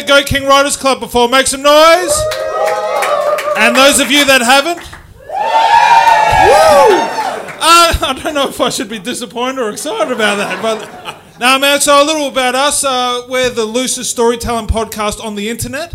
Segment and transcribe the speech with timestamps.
[0.00, 1.28] the Goat King Writers Club before?
[1.28, 2.22] Make some noise.
[3.56, 4.80] And those of you that haven't?
[7.60, 11.58] Uh, I don't know if I should be disappointed or excited about that, but now,
[11.58, 11.80] man.
[11.80, 12.84] So a little about us.
[12.84, 15.94] Uh, we're the loosest storytelling podcast on the internet.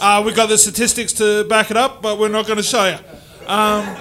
[0.00, 2.86] Uh, we've got the statistics to back it up, but we're not going to show
[2.86, 2.98] you.
[3.46, 3.96] Um,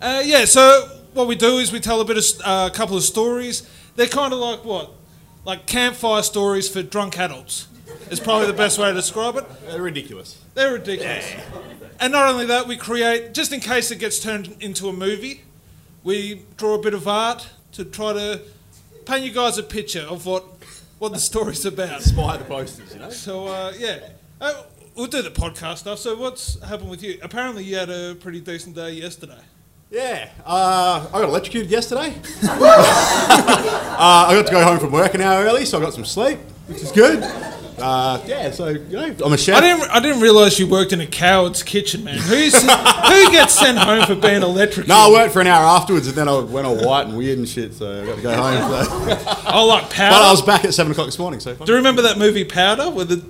[0.00, 2.96] uh, yeah, so what we do is we tell a bit of uh, a couple
[2.96, 3.68] of stories.
[3.96, 4.90] They're kind of like what,
[5.44, 7.66] like campfire stories for drunk adults.
[8.10, 9.44] Is probably the best way to describe it.
[9.66, 10.40] They're ridiculous.
[10.54, 11.24] They're ridiculous.
[12.00, 15.42] And not only that, we create just in case it gets turned into a movie.
[16.02, 18.40] We draw a bit of art to try to
[19.06, 20.44] paint you guys a picture of what
[20.98, 22.02] what the story's about.
[22.02, 23.10] Spy the posters, you know?
[23.10, 24.00] So uh, yeah,
[24.40, 24.62] uh,
[24.94, 25.98] we'll do the podcast stuff.
[25.98, 27.18] So what's happened with you?
[27.22, 29.40] Apparently, you had a pretty decent day yesterday.
[29.90, 32.14] Yeah, uh, I got electrocuted yesterday.
[32.42, 36.04] uh, I got to go home from work an hour early, so I got some
[36.04, 37.22] sleep, which is good.
[37.76, 39.56] Uh, yeah, so you know, I'm a chef.
[39.56, 39.90] I didn't.
[39.90, 42.18] I didn't realize you worked in a coward's kitchen, man.
[42.18, 44.88] Who's who gets sent home for being electrocuted?
[44.88, 47.38] No, I worked for an hour afterwards, and then I went all white and weird
[47.38, 48.84] and shit, so I got to go home.
[48.84, 49.40] So.
[49.54, 50.14] Oh, like powder.
[50.14, 51.54] But I was back at seven o'clock this morning, so.
[51.54, 53.24] Do you remember that movie Powder with the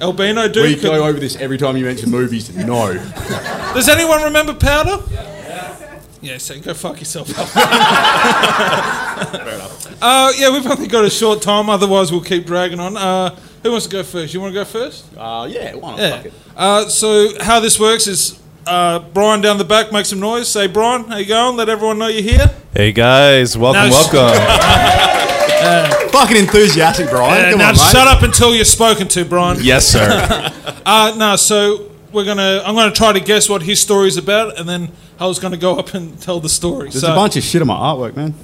[0.00, 0.64] albino dude?
[0.64, 2.54] We go over this every time you mention movies.
[2.54, 2.94] No.
[3.74, 4.98] Does anyone remember Powder?
[5.10, 5.76] Yeah,
[6.22, 7.48] Yeah, so go fuck yourself up.
[9.30, 9.68] Fair
[10.02, 12.96] Uh, yeah, we've only got a short time, otherwise we'll keep dragging on.
[12.96, 14.34] Uh, who wants to go first?
[14.34, 15.06] You want to go first?
[15.16, 15.98] Uh, yeah, why not?
[15.98, 16.16] Yeah.
[16.16, 16.32] Fuck it.
[16.56, 20.48] Uh, so how this works is uh, Brian down the back, make some noise.
[20.48, 21.56] Say, Brian, how you going?
[21.56, 22.50] Let everyone know you're here.
[22.74, 26.10] Hey guys, welcome, No, sh- welcome.
[26.10, 27.46] Fucking enthusiastic, Brian.
[27.46, 27.90] Uh, Come now on, mate.
[27.92, 29.58] shut up until you're spoken to, Brian.
[29.60, 30.50] yes, sir.
[30.86, 32.62] Uh, no, so we're gonna.
[32.64, 35.78] I'm gonna try to guess what his story's about, and then I was gonna go
[35.78, 36.88] up and tell the story.
[36.88, 38.34] There's so, a bunch of shit on my artwork, man.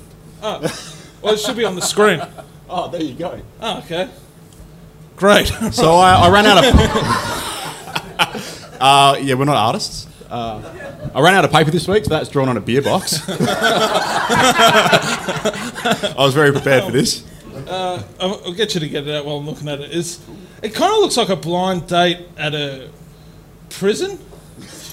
[0.42, 0.60] Oh,
[1.22, 2.20] well, it should be on the screen.
[2.68, 3.40] Oh, there you go.
[3.60, 4.10] Oh, okay.
[5.16, 5.50] Great.
[5.72, 6.74] So I, I ran out of.
[8.80, 10.06] uh, yeah, we're not artists.
[10.30, 10.62] Uh,
[11.14, 13.20] I ran out of paper this week, so that's drawn on a beer box.
[13.28, 13.34] I
[16.18, 17.24] was very prepared for this.
[17.68, 19.90] I'll, I'll get you to get it out while I'm looking at it.
[19.92, 20.20] It's,
[20.62, 22.90] it kind of looks like a blind date at a
[23.70, 24.18] prison.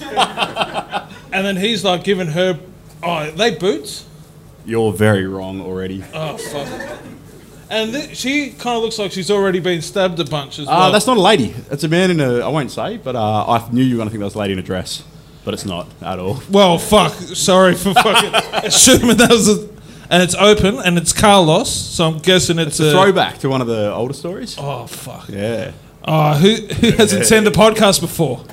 [0.02, 2.58] and then he's like giving her.
[3.02, 4.06] Oh, are they boots?
[4.64, 6.02] You're very wrong already.
[6.14, 7.00] Oh, fuck.
[7.70, 10.70] And th- she kind of looks like she's already been stabbed a bunch as Uh,
[10.70, 10.92] well.
[10.92, 11.54] that's not a lady.
[11.70, 12.40] It's a man in a.
[12.40, 14.38] I won't say, but uh, I knew you were going to think that was a
[14.38, 15.02] lady in a dress,
[15.44, 16.40] but it's not at all.
[16.50, 17.12] Well, fuck.
[17.14, 19.68] Sorry for fucking assuming that was a.
[20.10, 22.90] And it's open and it's Carlos, so I'm guessing it's, It's a a.
[22.92, 24.54] throwback to one of the older stories.
[24.58, 25.28] Oh, fuck.
[25.30, 25.72] Yeah.
[26.06, 28.44] Oh, who, who hasn't seen the podcast before?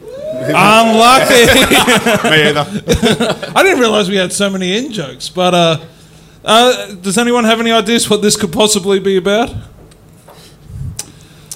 [0.32, 1.34] Unlucky.
[2.30, 2.64] Me either.
[3.54, 5.80] I didn't realize we had so many in jokes, but uh,
[6.44, 9.54] uh, does anyone have any ideas what this could possibly be about?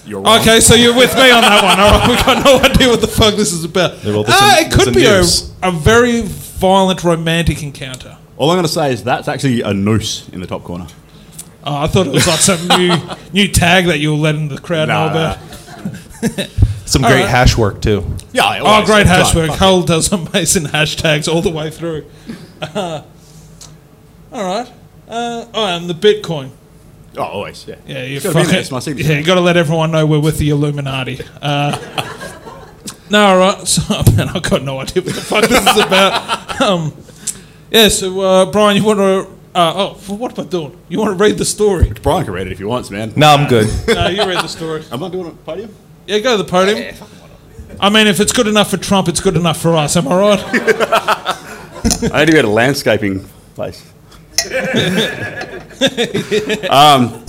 [0.06, 0.40] You're wrong.
[0.40, 1.80] Okay, so you're with me on that one.
[1.80, 4.04] All right, we got no idea what the fuck this is about.
[4.04, 5.52] Yeah, well, there's Ah, a- it there's could a be a, noose.
[5.62, 8.18] a very violent romantic encounter.
[8.36, 10.86] All I'm going to say is that's actually a noose in the top corner.
[11.66, 12.94] Oh, I thought it was like some new
[13.32, 16.48] new tag that you were letting the crowd know Nah, about.
[16.86, 17.28] Some great right.
[17.28, 18.04] hash work too.
[18.34, 18.60] Yeah.
[18.62, 19.48] Oh, great hash work.
[19.52, 22.04] Hull does amazing hashtags all the way through.
[22.60, 23.02] Uh,
[24.34, 24.70] all right.
[25.08, 26.50] Uh, oh, and the Bitcoin.
[27.16, 27.66] Oh, always.
[27.68, 27.76] Yeah.
[27.86, 28.60] Yeah, you It's gotta be there, fucking.
[28.60, 29.12] it's my signature.
[29.12, 31.20] Yeah, you got to let everyone know we're with the Illuminati.
[31.40, 31.78] Uh,
[33.10, 33.58] no, all right.
[33.68, 36.42] So, man, I've got no idea what the fuck this is about.
[36.60, 36.94] Um,
[37.70, 39.28] yeah, so uh, Brian, you want to?
[39.58, 40.78] Uh, oh, what am I doing?
[40.88, 41.92] You want to read the story?
[42.00, 43.12] Brian can read it if he wants, man.
[43.16, 43.66] No, I'm good.
[43.88, 44.84] No, you read the story.
[44.92, 45.74] Am I doing it at podium?
[46.06, 46.94] Yeah, go to the podium.
[47.80, 49.96] I mean, if it's good enough for Trump, it's good enough for us.
[49.96, 50.40] Am I right?
[52.12, 53.24] I need to go to landscaping
[53.56, 53.82] place.
[56.70, 57.24] um,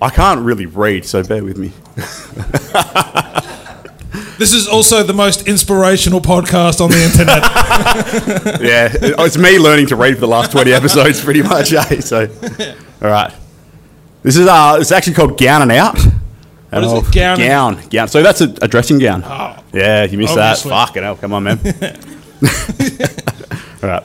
[0.00, 1.72] I can't really read, so bear with me.
[4.38, 7.42] This is also the most inspirational podcast on the internet.
[8.60, 8.88] Yeah,
[9.24, 11.72] it's me learning to read for the last 20 episodes, pretty much.
[11.72, 12.00] Eh?
[12.00, 12.28] So,
[13.02, 13.32] all right.
[14.22, 15.98] This is uh, it's actually called Gown and Out.
[16.70, 17.12] What is And it?
[17.14, 17.88] Gown Gown.
[17.88, 18.08] Gown.
[18.08, 19.22] So that's a, a dressing gown.
[19.24, 20.70] Oh, yeah, you missed obviously.
[20.70, 20.86] that.
[20.86, 21.16] Fucking hell.
[21.16, 21.58] Come on, man.
[23.82, 24.04] all right.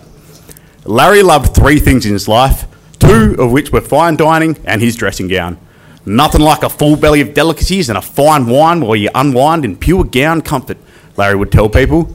[0.89, 2.65] Larry loved three things in his life,
[2.97, 5.59] two of which were fine dining and his dressing gown.
[6.03, 9.77] Nothing like a full belly of delicacies and a fine wine while you unwind in
[9.77, 10.79] pure gown comfort,
[11.15, 12.05] Larry would tell people.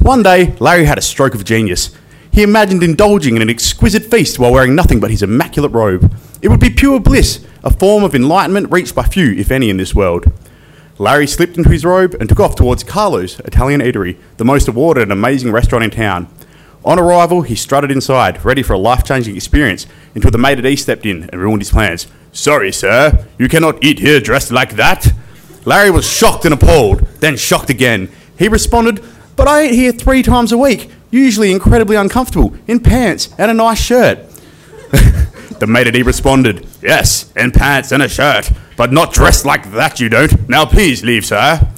[0.00, 1.96] One day, Larry had a stroke of genius.
[2.32, 6.12] He imagined indulging in an exquisite feast while wearing nothing but his immaculate robe.
[6.42, 9.76] It would be pure bliss, a form of enlightenment reached by few, if any, in
[9.76, 10.32] this world.
[10.98, 15.04] Larry slipped into his robe and took off towards Carlo's Italian Eatery, the most awarded
[15.04, 16.26] and amazing restaurant in town.
[16.84, 20.78] On arrival, he strutted inside, ready for a life changing experience, until the maitre d'
[20.78, 22.06] stepped in and ruined his plans.
[22.32, 25.12] Sorry, sir, you cannot eat here dressed like that.
[25.66, 28.10] Larry was shocked and appalled, then shocked again.
[28.38, 29.04] He responded,
[29.36, 33.54] But I eat here three times a week, usually incredibly uncomfortable, in pants and a
[33.54, 34.18] nice shirt.
[35.58, 40.00] the maitre d' responded, Yes, in pants and a shirt, but not dressed like that,
[40.00, 40.48] you don't.
[40.48, 41.68] Now please leave, sir.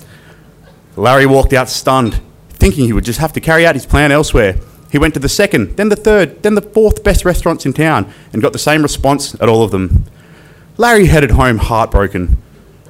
[0.95, 2.21] Larry walked out stunned,
[2.51, 4.61] thinking he would just have to carry out his plan elsewhere.
[4.93, 8.13] He went to the second, then the third, then the fourth best restaurants in town
[8.31, 10.05] and got the same response at all of them.
[10.77, 12.37] Larry headed home heartbroken,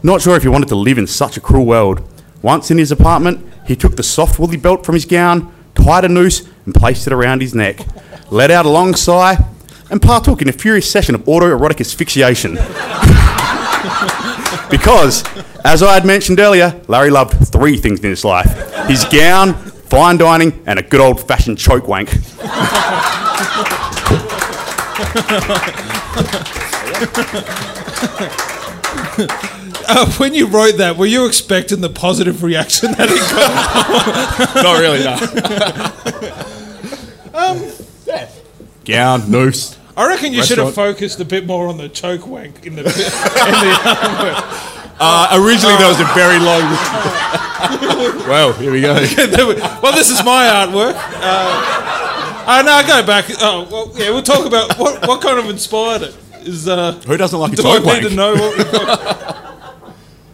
[0.02, 2.02] not sure if he wanted to live in such a cruel world.
[2.42, 6.08] Once in his apartment, he took the soft woolly belt from his gown, tied a
[6.08, 7.86] noose, and placed it around his neck,
[8.32, 9.36] let out a long sigh,
[9.88, 12.54] and partook in a furious session of autoerotic asphyxiation.
[14.70, 15.22] because,
[15.64, 18.58] as I had mentioned earlier, Larry loved three things in his life
[18.88, 22.08] his gown, fine dining, and a good old fashioned choke wank.
[29.88, 34.54] Uh, when you wrote that, were you expecting the positive reaction that it got?
[34.62, 35.18] Not really, no.
[38.06, 38.30] Yeah.
[38.84, 39.76] Gown, noose.
[39.96, 42.82] I reckon you should have focused a bit more on the choke wank in the.
[42.82, 46.62] In the Uh, originally, that was a very long.
[48.28, 48.94] well, here we go.
[49.82, 50.94] well, this is my artwork.
[50.94, 51.82] Uh,
[52.46, 53.24] uh, no, go back.
[53.40, 56.16] Oh, well, yeah, we'll talk about what, what kind of inspired it.
[56.46, 58.02] Is uh, Who doesn't like a do I need wank?
[58.02, 59.38] to know what?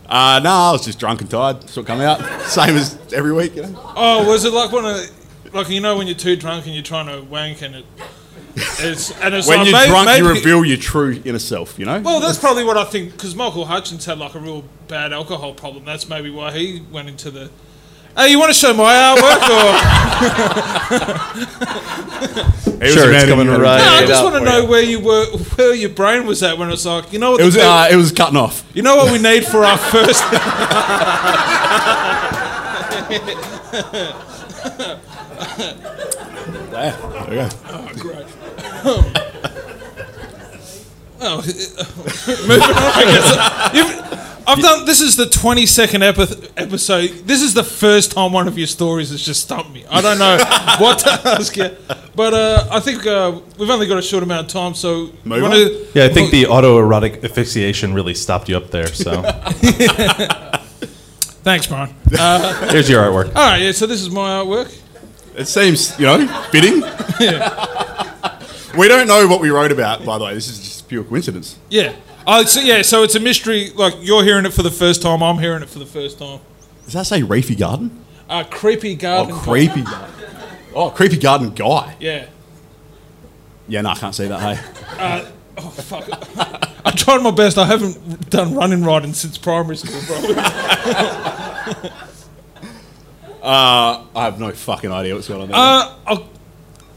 [0.09, 1.61] Uh, no, I was just drunk and tired.
[1.61, 2.23] That's what come out.
[2.45, 3.93] Same as every week, you know.
[3.95, 6.83] Oh, was it like one of, like you know when you're too drunk and you're
[6.83, 7.85] trying to wank and it,
[8.81, 11.79] it's and it's When like, you're maybe, drunk, you reveal your true inner self.
[11.79, 12.01] You know.
[12.01, 15.55] Well, that's probably what I think because Michael Hutchins had like a real bad alcohol
[15.55, 15.85] problem.
[15.85, 17.51] That's maybe why he went into the.
[18.17, 19.73] Hey, you want to show my artwork or?
[22.79, 23.79] He was Sure, a it's coming who- right.
[23.79, 24.69] No, I just want to know you.
[24.69, 25.27] where you were,
[25.57, 27.41] where your brain was at when it's like, you know what?
[27.41, 27.55] It was.
[27.55, 28.63] the- Uh, it was cutting off.
[28.73, 30.23] you know what we need for our first.
[35.59, 36.97] There
[37.29, 37.49] we go.
[37.69, 38.27] Oh, moving
[38.59, 39.05] on.
[41.21, 43.75] I guess.
[43.75, 44.05] You've-
[44.51, 44.87] I've done.
[44.87, 47.11] This is the twenty second epi- episode.
[47.27, 49.85] This is the first time one of your stories has just stumped me.
[49.91, 50.39] I don't know
[50.79, 51.69] what to ask you,
[52.17, 55.43] but uh, I think uh, we've only got a short amount of time, so Move
[55.43, 58.87] wanna- Yeah, I think the autoerotic asphyxiation really stopped you up there.
[58.87, 59.21] So
[61.43, 61.95] Thanks, Brian.
[62.71, 63.29] here's your artwork.
[63.37, 63.73] All right, yeah.
[63.73, 64.75] So this is my artwork.
[65.37, 66.83] It seems, you know, fitting.
[68.79, 70.35] we don't know what we wrote about, by the way.
[70.35, 71.59] This is just pure coincidence.
[71.71, 71.95] Yeah.
[72.27, 72.83] Oh, so yeah.
[72.83, 73.71] So it's a mystery.
[73.75, 75.23] Like you're hearing it for the first time.
[75.23, 76.41] I'm hearing it for the first time.
[76.85, 78.05] Does that say Reefy Garden?
[78.29, 79.35] Uh, creepy garden.
[79.35, 80.15] Oh, creepy garden.
[80.75, 81.97] Oh, creepy garden guy.
[81.99, 82.27] Yeah.
[83.67, 84.41] Yeah, no, I can't see that.
[84.41, 84.59] Hey,
[84.99, 85.31] Uh,
[85.61, 86.09] Oh fuck.
[86.85, 87.59] I tried my best.
[87.59, 90.35] I haven't done running writing since primary school, bro.
[93.43, 95.57] uh, I have no fucking idea what's going on there.
[95.57, 96.29] Uh, I'll,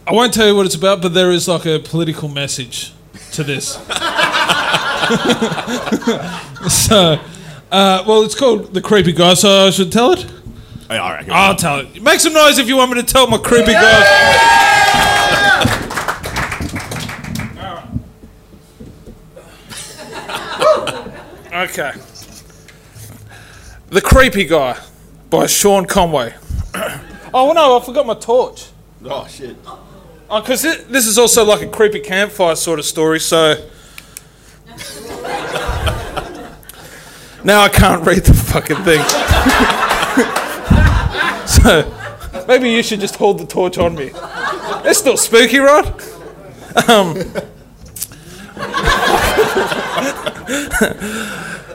[0.08, 2.94] I won't tell you what it's about, but there is like a political message
[3.34, 3.74] to this.
[6.70, 7.20] so,
[7.72, 10.26] uh, well, it's called The Creepy Guy, so I should tell it?
[10.88, 12.02] Hey, all right, I'll tell it.
[12.02, 15.78] Make some noise if you want me to tell my creepy guy.
[21.54, 21.92] Okay.
[23.90, 24.80] The Creepy Guy
[25.30, 26.34] by Sean Conway.
[27.34, 28.70] oh, no, I forgot my torch.
[29.04, 29.58] Oh, shit.
[30.40, 33.56] Because this is also like a creepy campfire sort of story, so.
[37.44, 39.02] now I can't read the fucking thing.
[41.46, 41.84] so
[42.48, 44.12] maybe you should just hold the torch on me.
[44.86, 45.86] It's still spooky, right?
[46.88, 47.18] Um.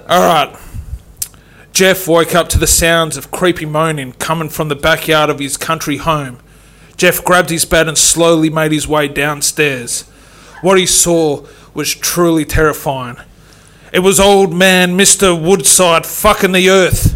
[0.08, 0.56] All right.
[1.72, 5.58] Jeff woke up to the sounds of creepy moaning coming from the backyard of his
[5.58, 6.38] country home.
[6.96, 10.02] Jeff grabbed his bat and slowly made his way downstairs.
[10.62, 13.16] What he saw was truly terrifying.
[13.92, 15.40] It was old man Mr.
[15.40, 17.12] Woodside fucking the earth.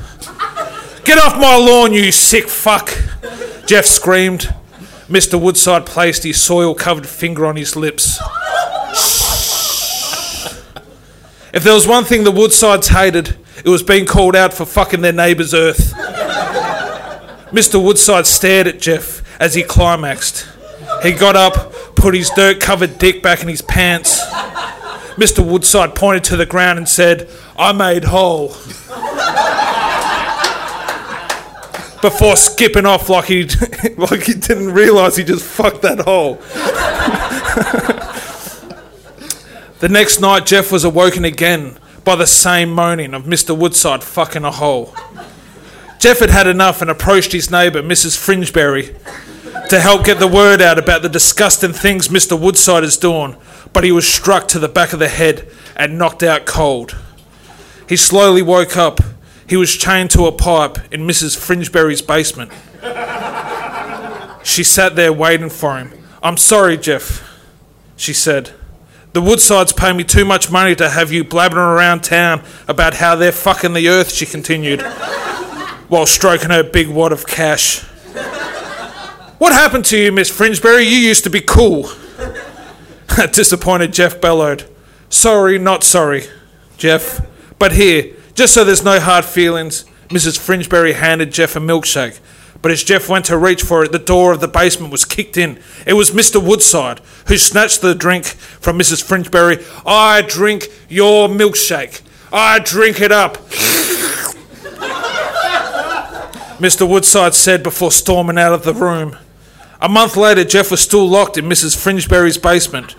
[1.04, 2.96] Get off my lawn, you sick fuck!
[3.66, 4.54] Jeff screamed.
[5.08, 5.40] Mr.
[5.40, 8.20] Woodside placed his soil covered finger on his lips.
[11.52, 15.00] if there was one thing the Woodsides hated, it was being called out for fucking
[15.00, 15.94] their neighbour's earth.
[17.50, 17.82] Mr.
[17.82, 20.46] Woodside stared at Jeff as he climaxed.
[21.02, 24.20] He got up, put his dirt covered dick back in his pants.
[25.16, 25.44] Mr.
[25.44, 27.28] Woodside pointed to the ground and said,
[27.58, 28.48] I made whole.
[32.00, 33.44] Before skipping off like he
[33.98, 36.36] like he didn't realise he just fucked that hole.
[39.80, 43.56] the next night Jeff was awoken again by the same moaning of Mr.
[43.56, 44.94] Woodside fucking a hole.
[45.98, 48.16] Jeff had had enough and approached his neighbour, Mrs.
[48.16, 48.96] Fringeberry,
[49.68, 52.38] to help get the word out about the disgusting things Mr.
[52.38, 53.36] Woodside is doing,
[53.72, 56.96] but he was struck to the back of the head and knocked out cold.
[57.88, 59.00] He slowly woke up.
[59.48, 61.36] He was chained to a pipe in Mrs.
[61.36, 62.52] Fringeberry's basement.
[64.44, 65.92] She sat there waiting for him.
[66.22, 67.28] I'm sorry, Jeff,
[67.96, 68.52] she said.
[69.12, 73.16] The Woodsides pay me too much money to have you blabbering around town about how
[73.16, 74.82] they're fucking the earth, she continued,
[75.88, 77.84] while stroking her big wad of cash.
[79.40, 80.84] What happened to you, Miss Fringeberry?
[80.84, 81.90] You used to be cool.
[83.32, 84.68] Disappointed Jeff bellowed.
[85.08, 86.24] Sorry, not sorry,
[86.76, 87.26] Jeff.
[87.58, 90.38] But here, just so there's no hard feelings, Mrs.
[90.38, 92.20] Fringeberry handed Jeff a milkshake.
[92.60, 95.38] But as Jeff went to reach for it, the door of the basement was kicked
[95.38, 95.58] in.
[95.86, 96.46] It was Mr.
[96.46, 99.02] Woodside, who snatched the drink from Mrs.
[99.02, 99.66] Fringeberry.
[99.86, 102.02] I drink your milkshake.
[102.30, 103.38] I drink it up.
[106.60, 106.86] Mr.
[106.86, 109.16] Woodside said before storming out of the room.
[109.82, 111.76] A month later, Jeff was still locked in Mrs.
[111.76, 112.94] Fringeberry's basement,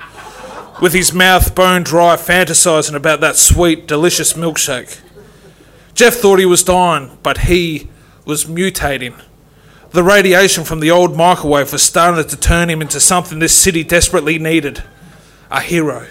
[0.82, 5.00] with his mouth bone dry, fantasizing about that sweet, delicious milkshake.
[5.94, 7.88] Jeff thought he was dying, but he
[8.26, 9.22] was mutating.
[9.92, 13.84] The radiation from the old microwave was starting to turn him into something this city
[13.84, 14.84] desperately needed
[15.52, 16.08] a hero.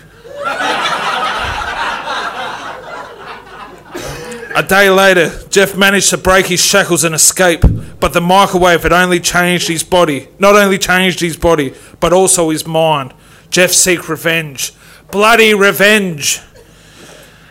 [4.55, 7.63] A day later, Jeff managed to break his shackles and escape,
[8.01, 10.29] but the microwave had only changed his body.
[10.39, 13.15] Not only changed his body, but also his mind.
[13.51, 14.73] Jeff seek revenge.
[15.11, 16.41] Bloody revenge!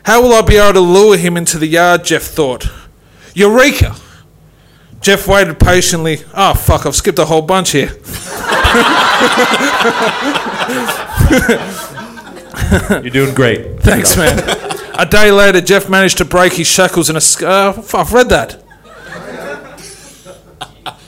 [0.03, 2.03] How will I be able to lure him into the yard?
[2.03, 2.67] Jeff thought.
[3.33, 3.95] Eureka!
[5.01, 6.23] Jeff waited patiently.
[6.33, 7.89] Oh, fuck, I've skipped a whole bunch here.
[13.01, 13.79] You're doing great.
[13.79, 14.58] Thanks, man.
[14.99, 17.47] A day later, Jeff managed to break his shackles and escape.
[17.47, 18.61] Uh, f- I've read that.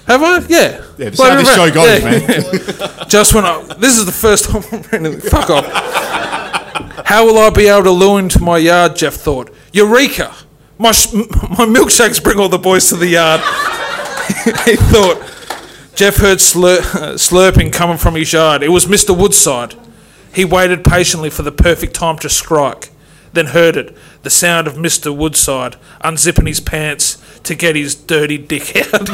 [0.08, 0.40] Have I?
[0.48, 0.82] Yeah.
[0.98, 3.06] Yeah, how this show goes, man.
[3.10, 3.62] Just when I.
[3.80, 5.24] This is the first time I'm reading it.
[5.24, 5.66] Fuck off.
[7.06, 8.96] How will I be able to lure him to my yard?
[8.96, 9.54] Jeff thought.
[9.74, 10.34] Eureka!
[10.78, 13.42] My, sh- my milkshakes bring all the boys to the yard.
[14.66, 15.18] he thought.
[15.96, 16.80] Jeff heard slur-
[17.16, 18.64] slurping coming from his yard.
[18.64, 19.18] It was Mr.
[19.18, 19.76] Woodside.
[20.34, 22.90] He waited patiently for the perfect time to strike,
[23.34, 25.16] then heard it the sound of Mr.
[25.16, 29.10] Woodside unzipping his pants to get his dirty dick out.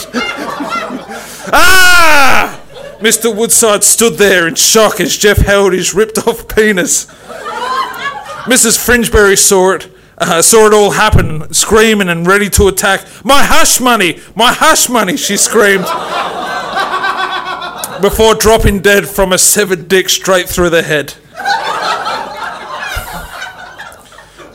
[1.54, 2.60] ah!
[3.00, 3.34] Mr.
[3.34, 7.06] Woodside stood there in shock as Jeff held his ripped off penis.
[8.46, 8.78] Mrs.
[8.78, 13.06] Fringeberry saw it, uh, saw it all happen, screaming and ready to attack.
[13.24, 14.20] My hush money!
[14.36, 15.16] My hush money!
[15.16, 15.86] She screamed.
[18.02, 21.16] Before dropping dead from a severed dick straight through the head.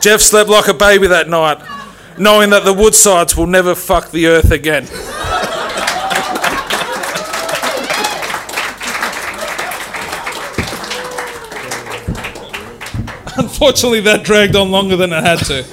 [0.02, 1.58] Jeff slept like a baby that night,
[2.18, 4.84] knowing that the Woodsides will never fuck the earth again.
[13.38, 15.64] Unfortunately, that dragged on longer than it had to.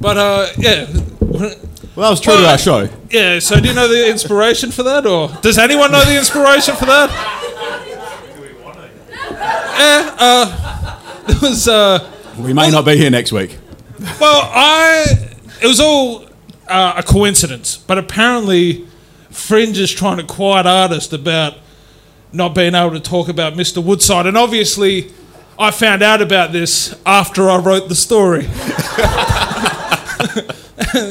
[0.00, 0.86] But uh, yeah,
[1.20, 2.88] Well, that was true to our show.
[3.10, 3.38] yeah.
[3.38, 6.86] So, do you know the inspiration for that, or does anyone know the inspiration for
[6.86, 7.10] that?
[9.78, 10.99] Yeah, uh,
[11.42, 11.68] was.
[11.68, 13.56] Uh, We may not be here next week.
[14.20, 15.04] well, I.
[15.62, 16.26] It was all
[16.68, 18.86] uh, a coincidence, but apparently,
[19.30, 21.54] Fringe is trying to quiet artists about
[22.32, 23.82] not being able to talk about Mr.
[23.84, 25.10] Woodside, and obviously,
[25.58, 28.44] I found out about this after I wrote the story.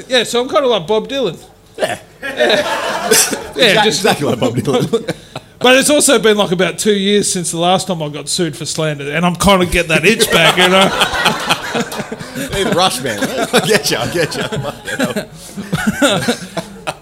[0.07, 1.37] yeah, so I'm kind of like Bob Dylan.
[1.77, 1.99] Yeah.
[2.21, 5.15] Yeah, Exactly, just, exactly like Bob Dylan.
[5.59, 8.55] but it's also been like about two years since the last time I got sued
[8.55, 12.05] for slander, and I'm kind of getting that itch back, you know.
[12.51, 13.19] Hey, the Rush man.
[13.53, 13.97] I get you.
[13.97, 14.43] I get you.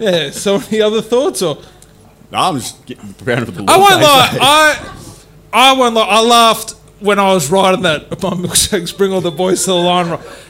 [0.00, 0.30] Yeah.
[0.30, 1.56] So, any other thoughts or?
[2.30, 3.64] No, I'm just getting preparing for the.
[3.66, 4.38] I won't lie.
[4.40, 4.94] I,
[5.52, 6.06] I won't lie.
[6.06, 8.10] I laughed when I was writing that.
[8.10, 10.06] My milkshakes bring all the boys to the line.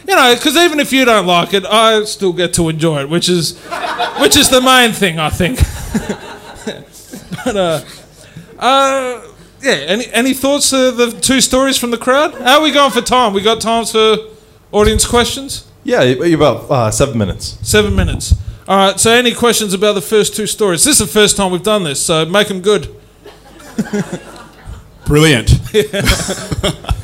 [0.07, 3.09] You know, because even if you don't like it, I still get to enjoy it,
[3.09, 3.59] which is,
[4.21, 5.61] which is the main thing I think.
[7.45, 7.81] But, uh,
[8.59, 9.21] uh,
[9.63, 9.73] yeah.
[9.73, 10.73] Any any thoughts?
[10.73, 12.35] Uh, the two stories from the crowd.
[12.35, 13.33] How are we going for time?
[13.33, 14.17] We got time for
[14.73, 15.65] audience questions.
[15.85, 17.57] Yeah, y- about uh, seven minutes.
[17.63, 18.35] Seven minutes.
[18.67, 19.01] All right.
[19.01, 20.85] So, any questions about the first two stories?
[20.85, 22.89] This is the first time we've done this, so make them good.
[25.07, 25.51] Brilliant.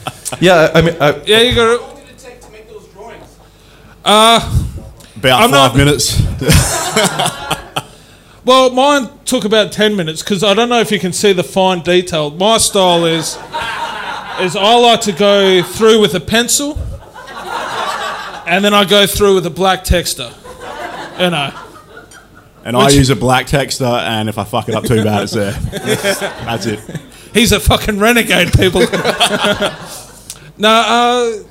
[0.41, 1.81] Yeah, I I mean, I, Yeah, you got it.
[4.05, 6.21] About I'm five not- minutes.
[8.45, 11.45] Well, mine took about ten minutes because I don't know if you can see the
[11.45, 12.31] fine detail.
[12.31, 13.39] My style is
[14.41, 16.79] is I like to go through with a pencil,
[18.47, 20.33] and then I go through with a black texter.
[21.19, 21.61] You know.
[22.65, 25.33] And I use a black texter, and if I fuck it up too bad, it's
[25.35, 25.53] there.
[25.71, 26.81] That's it.
[27.35, 28.81] He's a fucking renegade, people.
[30.57, 31.43] no, uh,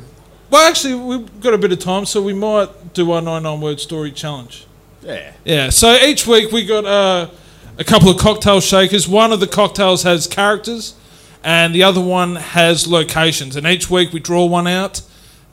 [0.49, 3.79] well, actually, we've got a bit of time, so we might do our 99 word
[3.79, 4.65] story challenge.
[5.03, 5.33] Yeah.
[5.45, 7.29] Yeah, so each week we got uh,
[7.77, 9.07] a couple of cocktail shakers.
[9.07, 10.95] One of the cocktails has characters,
[11.43, 13.55] and the other one has locations.
[13.55, 15.01] And each week we draw one out,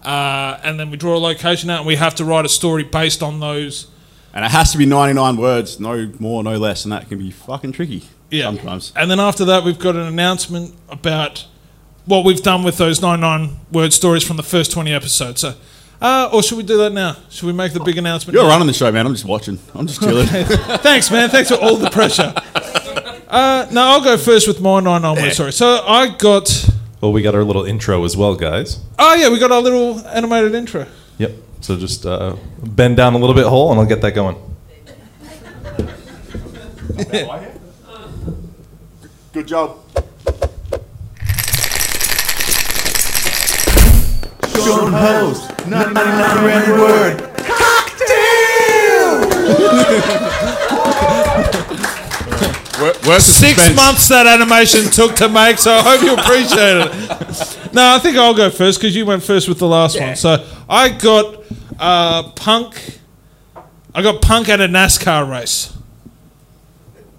[0.05, 2.85] uh, and then we draw a location out, and we have to write a story
[2.85, 3.89] based on those.
[4.33, 7.33] And it has to be 99 words, no more, no less, and that can be
[7.33, 8.45] fucking tricky Yeah.
[8.45, 8.93] sometimes.
[8.95, 11.47] And then after that, we've got an announcement about
[12.07, 15.41] what we've done with those 99 word stories from the first 20 episodes.
[15.41, 15.55] So,
[16.01, 17.17] uh, or should we do that now?
[17.29, 18.35] Should we make the big announcement?
[18.35, 18.51] You're now?
[18.51, 19.07] running the show, man.
[19.07, 19.59] I'm just watching.
[19.75, 20.27] I'm just chilling.
[20.27, 21.29] Thanks, man.
[21.31, 22.35] Thanks for all the pressure.
[23.31, 25.53] Uh, no, I'll go first with my 99 word story.
[25.53, 26.69] So I got.
[27.01, 28.81] well, we got our little intro as well, guys.
[28.99, 30.85] Oh, yeah, we got our little animated intro.
[31.19, 31.31] Yep.
[31.61, 34.35] So just uh, bend down a little bit, hole, and I'll get that going.
[39.33, 39.79] Good job.
[44.57, 47.31] Sean Hose, 99 rand word.
[53.07, 57.75] Worse Six months that animation took to make, so I hope you appreciate it.
[57.75, 60.17] No, I think I'll go first because you went first with the last one.
[60.17, 61.43] So I got
[61.79, 63.01] uh, Punk.
[63.95, 65.77] I got Punk at a NASCAR race.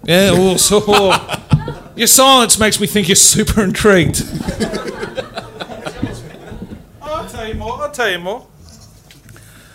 [0.04, 1.92] Yeah, oh, so oh.
[1.94, 4.22] your silence makes me think you're super intrigued.
[7.00, 8.46] I'll tell you more.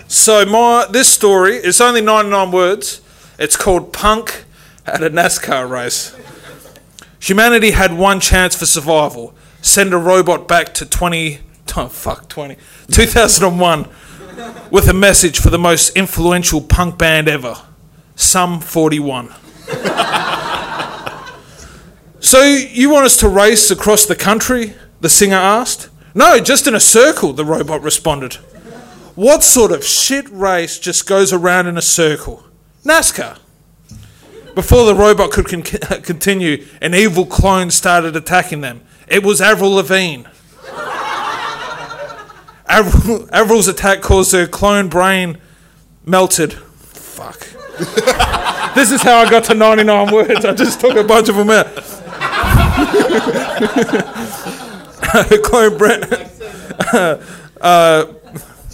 [0.08, 3.02] So my this story is only 99 words.
[3.38, 4.46] It's called Punk
[4.86, 6.16] at a NASCAR race.
[7.20, 9.36] Humanity had one chance for survival.
[9.62, 11.40] Send a robot back to 20
[11.76, 12.58] oh, fuck 20
[12.92, 13.88] 2001
[14.72, 17.56] with a message for the most influential punk band ever.
[18.16, 19.28] Sum 41.
[22.20, 24.74] so you want us to race across the country?
[25.02, 25.90] The singer asked.
[26.18, 28.34] No, just in a circle, the robot responded.
[29.14, 32.44] What sort of shit race just goes around in a circle?
[32.84, 33.38] NASCAR.
[34.56, 35.62] Before the robot could con-
[36.02, 38.82] continue, an evil clone started attacking them.
[39.08, 40.24] It was Avril Lavigne.
[42.68, 45.38] Avril, Avril's attack caused her clone brain
[46.04, 46.54] melted.
[46.54, 47.42] Fuck.
[48.74, 50.46] this is how I got to 99 words.
[50.46, 51.68] I just took a bunch of them out.
[55.14, 56.04] her clone brain
[57.62, 58.14] uh,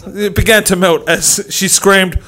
[0.08, 2.20] it began to melt as she screamed.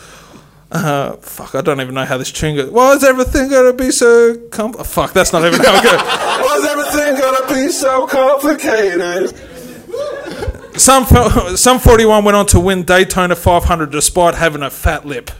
[0.72, 2.70] Uh, fuck, I don't even know how this tune goes.
[2.70, 6.02] Why is everything gonna be so com- oh, Fuck, that's not even how it goes.
[6.02, 9.36] Why is everything gonna be so complicated?
[10.80, 11.06] Sum,
[11.56, 15.32] Sum 41 went on to win Daytona 500 despite having a fat lip.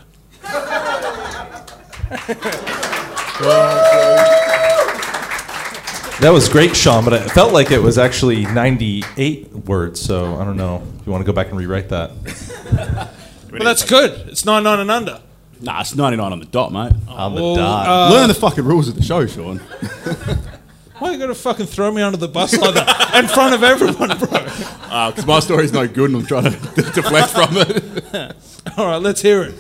[6.26, 10.44] That was great, Sean, but it felt like it was actually 98 words, so I
[10.44, 12.10] don't know if you want to go back and rewrite that.
[13.52, 14.28] But that's good.
[14.30, 15.22] It's 99 and under.
[15.62, 16.94] Nah, it's 99 on the dot, mate.
[17.08, 17.88] On the Well, dot.
[17.88, 19.60] uh, Learn the fucking rules of the show, Sean.
[20.98, 23.64] Why are you gotta fucking throw me under the bus like that in front of
[23.64, 25.10] everyone, bro?
[25.12, 26.50] Because my story's no good and I'm trying to
[26.92, 28.36] deflect from it.
[28.78, 29.54] All right, let's hear it,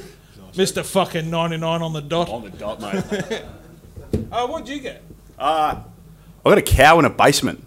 [0.58, 2.28] Mister Fucking 99 on the dot.
[2.30, 3.43] On the dot, mate.
[4.32, 5.04] Uh, what'd you get?
[6.45, 7.65] I got a cow in a basement.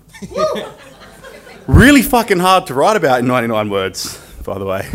[1.67, 4.89] really fucking hard to write about in 99 words, by the way.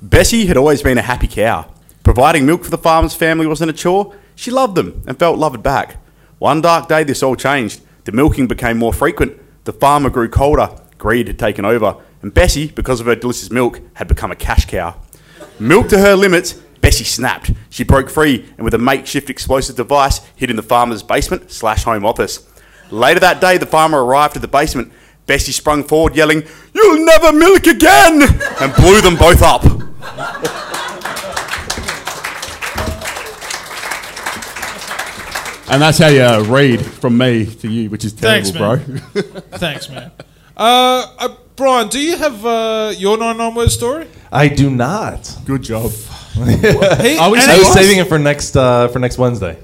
[0.00, 1.70] Bessie had always been a happy cow.
[2.04, 4.14] Providing milk for the farmer's family wasn't a chore.
[4.34, 5.98] She loved them and felt loved back.
[6.38, 7.82] One dark day, this all changed.
[8.04, 9.38] The milking became more frequent.
[9.64, 10.70] The farmer grew colder.
[10.96, 11.96] Greed had taken over.
[12.22, 14.96] And Bessie, because of her delicious milk, had become a cash cow.
[15.60, 17.50] Milk to her limits, Bessie snapped.
[17.70, 21.84] She broke free and with a makeshift explosive device hid in the farmer's basement slash
[21.84, 22.46] home office.
[22.90, 24.92] Later that day, the farmer arrived at the basement.
[25.26, 26.42] Bessie sprung forward, yelling,
[26.74, 28.22] You'll never milk again!
[28.60, 29.62] and blew them both up.
[35.68, 38.76] And that's how you uh, read from me to you, which is terrible, Thanks, bro.
[38.76, 39.42] man.
[39.52, 40.10] Thanks, man.
[40.54, 44.06] Uh, uh, Brian, do you have uh, your 99 word story?
[44.30, 45.34] I do not.
[45.46, 45.92] Good job.
[46.32, 49.58] He, Are we and I was saving it for next uh, for next Wednesday.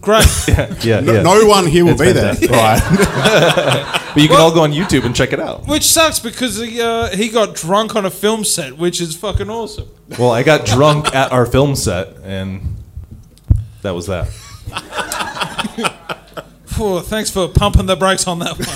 [0.00, 0.26] Great.
[0.48, 1.00] Yeah, yeah.
[1.00, 1.22] No, yeah.
[1.22, 2.34] no one here will It's be there.
[2.34, 2.50] fantastic.
[2.50, 3.98] Right.
[4.12, 5.66] But you can all go on YouTube and check it out.
[5.66, 9.48] Which sucks because he, uh, he got drunk on a film set, which is fucking
[9.48, 9.88] awesome.
[10.18, 12.76] Well, I got drunk at our film set, and
[13.80, 14.26] that was that.
[16.66, 18.68] Phew, thanks for pumping the brakes on that one.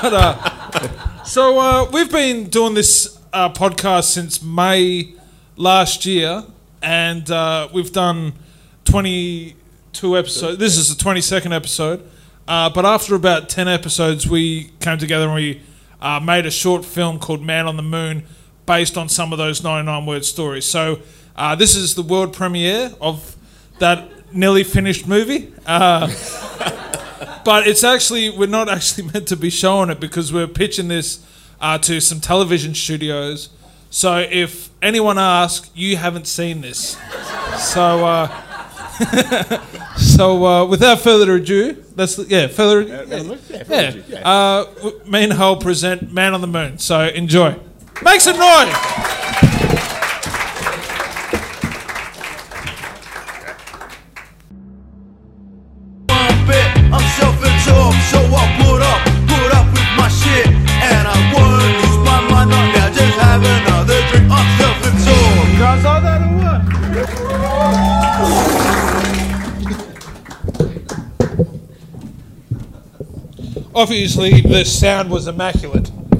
[0.00, 5.14] But, uh, so uh, we've been doing this uh, podcast since May
[5.58, 6.44] last year,
[6.80, 8.32] and uh, we've done
[8.84, 10.58] 22 episodes.
[10.58, 12.08] This is the 22nd episode.
[12.46, 15.60] Uh, but after about 10 episodes, we came together and we
[16.00, 18.22] uh, made a short film called Man on the Moon
[18.64, 20.64] based on some of those 99 word stories.
[20.64, 21.00] So
[21.36, 23.36] uh, this is the world premiere of
[23.80, 25.52] that nearly finished movie.
[25.66, 26.06] Uh,
[27.44, 31.26] but it's actually we're not actually meant to be showing it because we're pitching this
[31.60, 33.50] uh, to some television studios.
[33.90, 36.96] So if anyone asks, you haven't seen this.
[37.58, 38.28] So uh,
[39.96, 44.28] so uh, without further ado, let's yeah further yeah, yeah.
[44.28, 46.78] Uh, w- me and Hull present Man on the Moon.
[46.78, 47.56] So enjoy.
[48.02, 48.74] Make some noise.
[73.78, 75.88] Obviously, the sound was immaculate.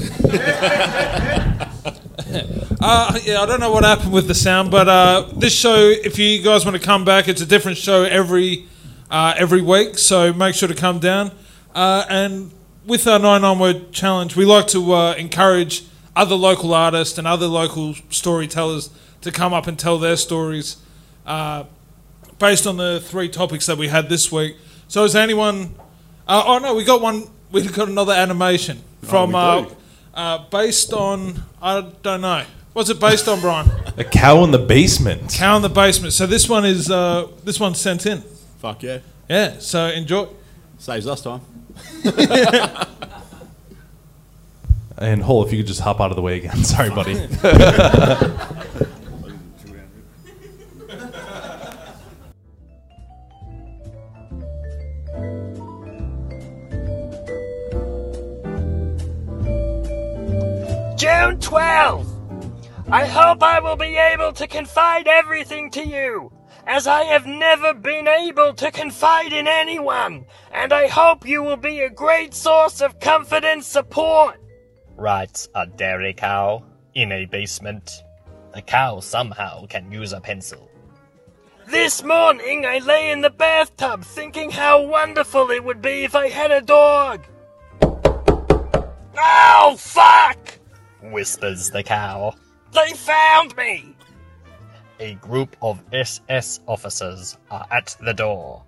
[2.81, 6.21] uh, yeah, I don't know what happened with the sound, but uh, this show, if
[6.21, 8.69] you guys want to come back, it's a different show every
[9.11, 9.99] uh, every week.
[9.99, 11.33] So make sure to come down.
[11.75, 12.53] Uh, and
[12.87, 15.83] with our nine on word challenge, we like to uh, encourage
[16.15, 18.89] other local artists and other local storytellers
[19.23, 20.77] to come up and tell their stories
[21.27, 21.65] uh,
[22.39, 24.57] based on the three topics that we had this week.
[24.87, 25.75] So is there anyone?
[26.29, 27.25] Uh, oh no, we got one.
[27.51, 29.67] We got another animation from we uh,
[30.15, 32.45] uh, based on I don't know.
[32.73, 33.71] What's it based on, Brian?
[33.97, 35.33] A cow in the basement.
[35.35, 36.13] Cow in the basement.
[36.13, 38.21] So this one is uh, this one's sent in.
[38.59, 38.99] Fuck yeah.
[39.29, 39.59] Yeah.
[39.59, 40.29] So enjoy.
[40.79, 41.41] Saves us time.
[45.01, 46.57] And Hole, if you could just hop out of the way again.
[46.65, 47.15] Sorry, buddy.
[61.49, 62.07] June 12th!
[62.91, 66.31] I hope I will be able to confide everything to you,
[66.67, 71.57] as I have never been able to confide in anyone, and I hope you will
[71.57, 74.41] be a great source of comfort and support.
[74.97, 78.03] Writes a dairy cow in a basement.
[78.55, 80.71] The cow somehow can use a pencil.
[81.67, 86.29] This morning I lay in the bathtub thinking how wonderful it would be if I
[86.29, 87.25] had a dog.
[89.21, 90.58] Oh, fuck!
[91.03, 92.35] Whispers the cow.
[92.73, 93.95] They found me!
[95.01, 98.65] A group of SS officers are at the door.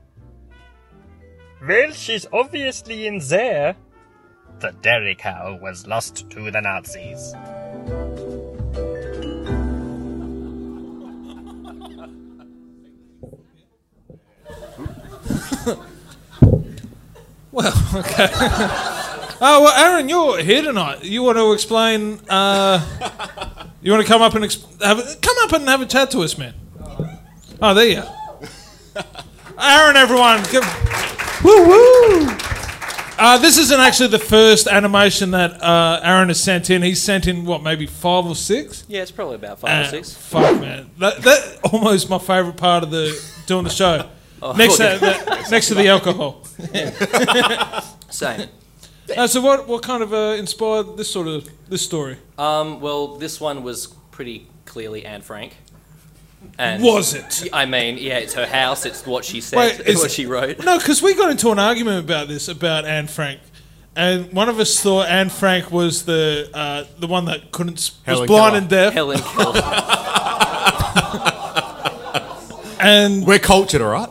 [1.66, 3.76] Well, she's obviously in there.
[4.60, 7.34] The dairy cow was lost to the Nazis.
[17.52, 18.96] Well, okay.
[19.40, 21.04] oh well, Aaron, you're here tonight.
[21.04, 22.20] You want to explain?
[22.28, 22.80] Uh,
[23.82, 26.10] you want to come up and exp- have a, come up and have a chat
[26.12, 26.54] to us, man.
[27.62, 27.98] Oh, there you.
[28.00, 29.04] are.
[29.58, 30.64] Aaron, everyone, give,
[31.44, 32.28] woo woo.
[33.22, 36.80] Uh, this isn't actually the first animation that uh, Aaron has sent in.
[36.80, 38.84] He's sent in what, maybe five or six.
[38.88, 40.14] Yeah, it's probably about five Uh, or six.
[40.14, 40.90] Fuck, man.
[40.98, 44.08] That, that almost my favourite part of the doing the show.
[44.56, 46.44] next, to, the, next to the alcohol.
[48.10, 48.48] Same.
[49.16, 52.16] Uh, so what what kind of uh, inspired this sort of this story?
[52.38, 55.56] Um, well, this one was pretty clearly Anne Frank.
[56.58, 57.48] And Was it?
[57.52, 58.86] I mean, yeah, it's her house.
[58.86, 59.58] It's what she said.
[59.58, 60.64] Wait, it's what she wrote.
[60.64, 63.40] No, because we got into an argument about this about Anne Frank,
[63.94, 67.92] and one of us thought Anne Frank was the uh, the one that couldn't s-
[68.06, 68.58] was blind Keller.
[68.58, 69.60] and deaf, Helen Keller.
[72.80, 74.08] and We're cultured, all right?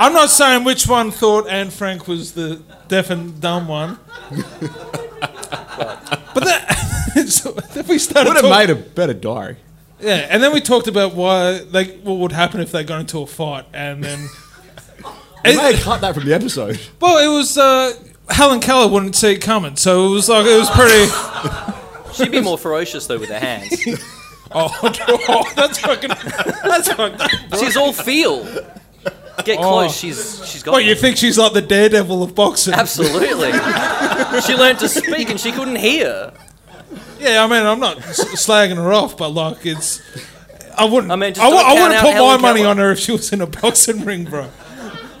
[0.00, 3.98] I'm not saying which one thought Anne Frank was the deaf and dumb one.
[4.30, 4.40] but
[6.44, 9.56] that so then we started Would have talking- made a better diary.
[10.00, 13.20] Yeah, and then we talked about why like what would happen if they got into
[13.20, 14.20] a fight, and then
[15.44, 16.80] You may have cut that from the episode.
[17.00, 17.92] well, it was uh,
[18.30, 22.14] Helen Keller wouldn't see it coming, so it was like it was pretty.
[22.14, 23.74] She'd be more ferocious though with her hands.
[24.52, 26.10] Oh, oh, that's fucking.
[26.64, 27.28] That's fucking.
[27.58, 28.44] She's all feel.
[29.44, 29.62] Get Oh.
[29.62, 29.96] close.
[29.96, 30.72] She's she's got.
[30.72, 32.74] What you think she's like the daredevil of boxing?
[32.74, 33.52] Absolutely.
[34.42, 36.32] she learned to speak and she couldn't hear.
[37.18, 40.00] Yeah, I mean, I'm not s- slagging her off, but like it's.
[40.78, 41.10] I wouldn't.
[41.10, 42.70] I I, mean, just w- don't I count wouldn't out put my Helen money Keller.
[42.70, 44.48] on her if she was in a boxing ring, bro.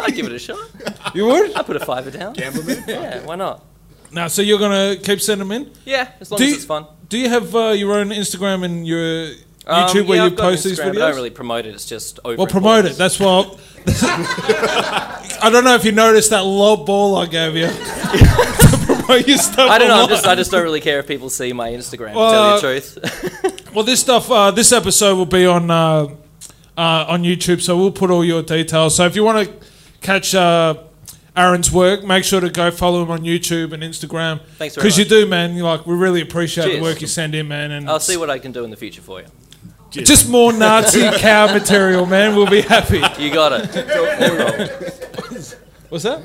[0.00, 0.58] I'd give it a shot.
[1.14, 1.52] You would?
[1.54, 2.34] I'd put a fiver down.
[2.86, 3.64] Yeah, why not?
[4.10, 5.72] Now, so you're gonna keep sending them in?
[5.84, 6.86] Yeah, as long Do as you- it's fun.
[7.08, 9.30] Do you have uh, your own Instagram and your
[9.66, 10.94] Um, YouTube where yeah, you I've got post these Instagram, videos?
[10.94, 11.74] but I don't really promote it.
[11.74, 12.36] It's just over.
[12.36, 12.96] well, promote it.
[12.96, 13.60] That's what.
[13.86, 17.66] I don't know if you noticed that lob ball I gave you.
[17.66, 19.70] to promote your stuff.
[19.70, 19.94] I don't know.
[19.94, 20.08] I'm online.
[20.08, 22.08] just, I just don't really care if people see my Instagram.
[22.08, 23.58] To tell you the truth.
[23.74, 26.04] Well, this stuff, uh, this episode will be on uh,
[26.76, 28.94] uh, on YouTube, so we'll put all your details.
[28.96, 29.66] So if you want to
[30.02, 30.74] catch uh,
[31.34, 34.42] Aaron's work, make sure to go follow him on YouTube and Instagram.
[34.58, 35.08] Thanks very Because you much.
[35.08, 35.54] do, man.
[35.56, 36.82] You like we really appreciate the Cheers.
[36.82, 37.70] work you send in, man.
[37.70, 39.26] And I'll see what I can do in the future for you.
[39.92, 42.34] Just more Nazi cow material, man.
[42.34, 43.00] We'll be happy.
[43.22, 43.66] You got it.
[45.88, 46.22] What's that?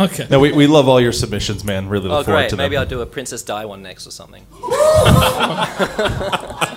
[0.00, 0.26] Okay.
[0.30, 1.88] No, we, we love all your submissions, man.
[1.88, 2.50] Really look Oh, forward great.
[2.50, 2.76] to Maybe.
[2.76, 4.44] I'll do a Princess Di one next or something.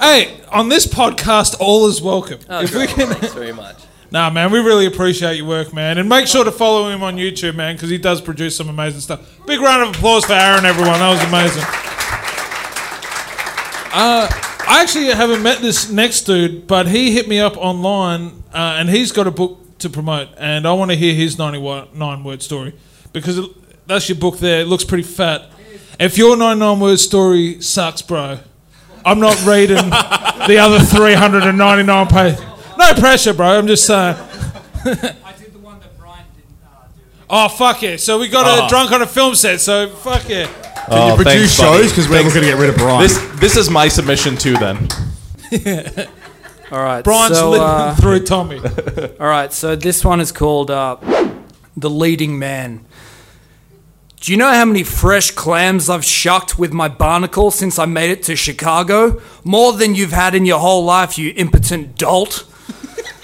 [0.00, 2.38] Hey, on this podcast, all is welcome.
[2.48, 2.96] Oh, if we great.
[2.96, 3.76] can, Thanks very much.
[4.10, 7.16] nah, man, we really appreciate your work, man, and make sure to follow him on
[7.16, 9.20] YouTube, man, because he does produce some amazing stuff.
[9.46, 10.98] Big round of applause for Aaron, everyone.
[11.00, 11.64] That was amazing.
[13.92, 14.28] Uh,
[14.68, 18.88] I actually haven't met this next dude, but he hit me up online, uh, and
[18.88, 22.74] he's got a book to promote, and I want to hear his 99 word story
[23.12, 24.60] because it, that's your book there.
[24.60, 25.50] It looks pretty fat.
[25.98, 28.38] If your 99 word story sucks, bro,
[29.04, 32.40] I'm not reading the other 399 pages.
[32.78, 33.58] No pressure, bro.
[33.58, 34.16] I'm just saying.
[34.16, 37.02] I did the one that Brian didn't uh, do.
[37.28, 37.96] Oh fuck yeah!
[37.96, 39.60] So we got a drunk on a film set.
[39.60, 40.48] So fuck yeah.
[40.92, 42.34] Oh, you produce thanks, shows because we're Thanks.
[42.34, 43.02] looking to get rid of Brian.
[43.02, 44.54] This this is my submission too.
[44.54, 44.88] Then
[46.72, 47.02] All right.
[47.02, 48.58] Brian's so, uh, through Tommy.
[49.20, 49.52] all right.
[49.52, 50.96] So this one is called uh,
[51.76, 52.84] "The Leading Man."
[54.20, 58.10] Do you know how many fresh clams I've shucked with my barnacle since I made
[58.10, 59.20] it to Chicago?
[59.44, 62.46] More than you've had in your whole life, you impotent dolt.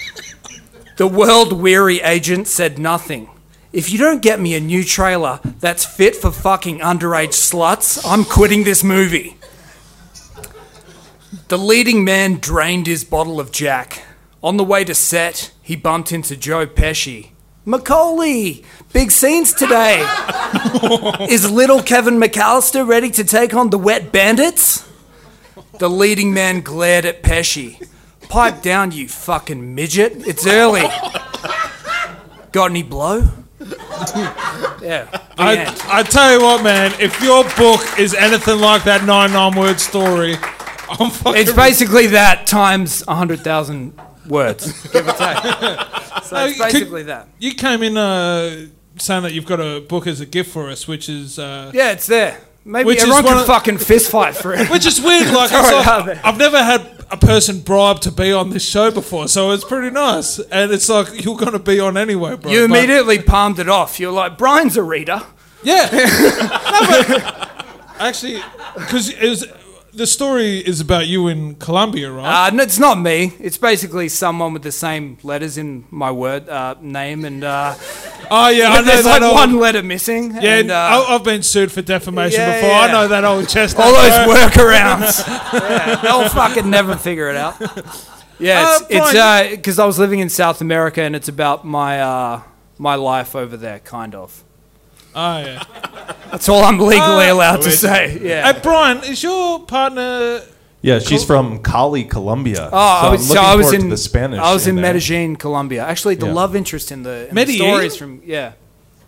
[0.97, 3.29] the world weary agent said nothing.
[3.73, 8.23] If you don't get me a new trailer that's fit for fucking underage sluts, I'm
[8.23, 9.37] quitting this movie.
[11.49, 14.03] The leading man drained his bottle of Jack.
[14.41, 17.31] On the way to set, he bumped into Joe Pesci.
[17.65, 19.99] Macaulay, big scenes today.
[21.29, 24.87] Is little Kevin McCallister ready to take on the wet bandits?
[25.79, 27.85] The leading man glared at Pesci.
[28.29, 30.25] Pipe down, you fucking midget.
[30.25, 30.87] It's early.
[32.53, 33.27] Got any blow?
[34.81, 35.07] yeah.
[35.37, 35.75] I.
[35.89, 36.93] I tell you what, man.
[36.99, 40.35] If your book is anything like that nine nine word story,
[40.89, 41.41] I'm fucking.
[41.41, 45.37] It's basically that times 100,000 words, give or take.
[46.23, 47.27] So it's basically that.
[47.39, 48.67] You came in uh,
[48.97, 51.91] saying that you've got a book as a gift for us, which is uh, Yeah,
[51.91, 52.39] it's there.
[52.65, 54.69] Maybe Which is everyone one can fucking fist fight for it.
[54.71, 55.33] which is weird.
[55.33, 56.21] Like, Throw it's it like out there.
[56.23, 59.89] I've never had a person bribed to be on this show before, so it's pretty
[59.91, 60.39] nice.
[60.39, 62.51] And it's like you're going to be on anyway, bro.
[62.51, 63.99] You But- immediately palmed it off.
[63.99, 65.23] You're like, Brian's a reader.
[65.63, 65.89] Yeah.
[66.67, 67.65] No, but
[67.99, 68.41] actually,
[68.75, 69.11] because
[69.97, 72.47] the story is about you in Colombia, right?
[72.47, 73.33] Uh, no, it's not me.
[73.39, 77.75] It's basically someone with the same letters in my word uh, name, and uh,
[78.31, 80.33] oh yeah, I know there's that like old, one letter missing.
[80.35, 82.75] Yeah, and, uh, I- I've been sued for defamation Yeah, before.
[82.75, 83.85] I know that old chestnut.
[83.87, 84.35] all those bro.
[84.35, 85.27] workarounds.
[85.53, 87.59] yeah, they'll fucking never figure it out.
[88.39, 92.41] Yeah, Uh, it's because I was living in South America, and it's about my uh,
[92.77, 94.43] my life over there, kind of.
[95.19, 95.63] Oh yeah.
[96.31, 98.19] That's all I'm legally Uh, allowed to say.
[98.21, 98.51] Yeah.
[98.53, 100.41] Hey, Brian, is your partner?
[100.81, 102.69] yeah, she's from Cali, Colombia.
[102.71, 104.39] Oh, I so was, I'm so looking I was forward in to the Spanish.
[104.39, 104.93] I was in there.
[104.93, 105.83] Medellin, Colombia.
[105.85, 106.33] Actually, the Yeah.
[106.33, 107.57] love interest in the, in the Medellin?
[107.57, 108.51] stories from yeah.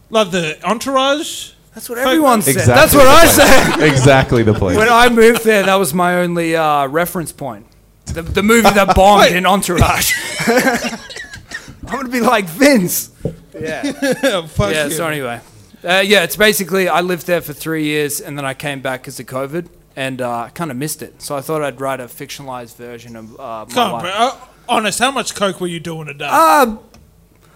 [0.10, 1.52] Like the entourage?
[1.76, 2.56] That's what everyone said.
[2.56, 3.36] Exactly That's what the I place.
[3.36, 3.80] said.
[3.94, 4.76] Exactly the place.
[4.78, 7.68] When I moved there, that was my only uh, reference point.
[8.06, 10.14] The, the movie that bombed in Entourage.
[10.48, 13.12] I'm gonna be like Vince.
[13.54, 13.84] Yeah.
[14.24, 14.86] Yeah, fuck Yeah.
[14.86, 14.92] you.
[14.92, 15.40] So anyway,
[15.84, 19.02] uh, yeah, it's basically I lived there for three years, and then I came back
[19.02, 21.22] because of COVID, and uh, I kind of missed it.
[21.22, 24.02] So I thought I'd write a fictionalized version of uh, my Come on, life.
[24.04, 24.12] bro.
[24.12, 24.38] Uh,
[24.68, 26.28] honest, how much coke were you doing a day?
[26.30, 26.78] Uh,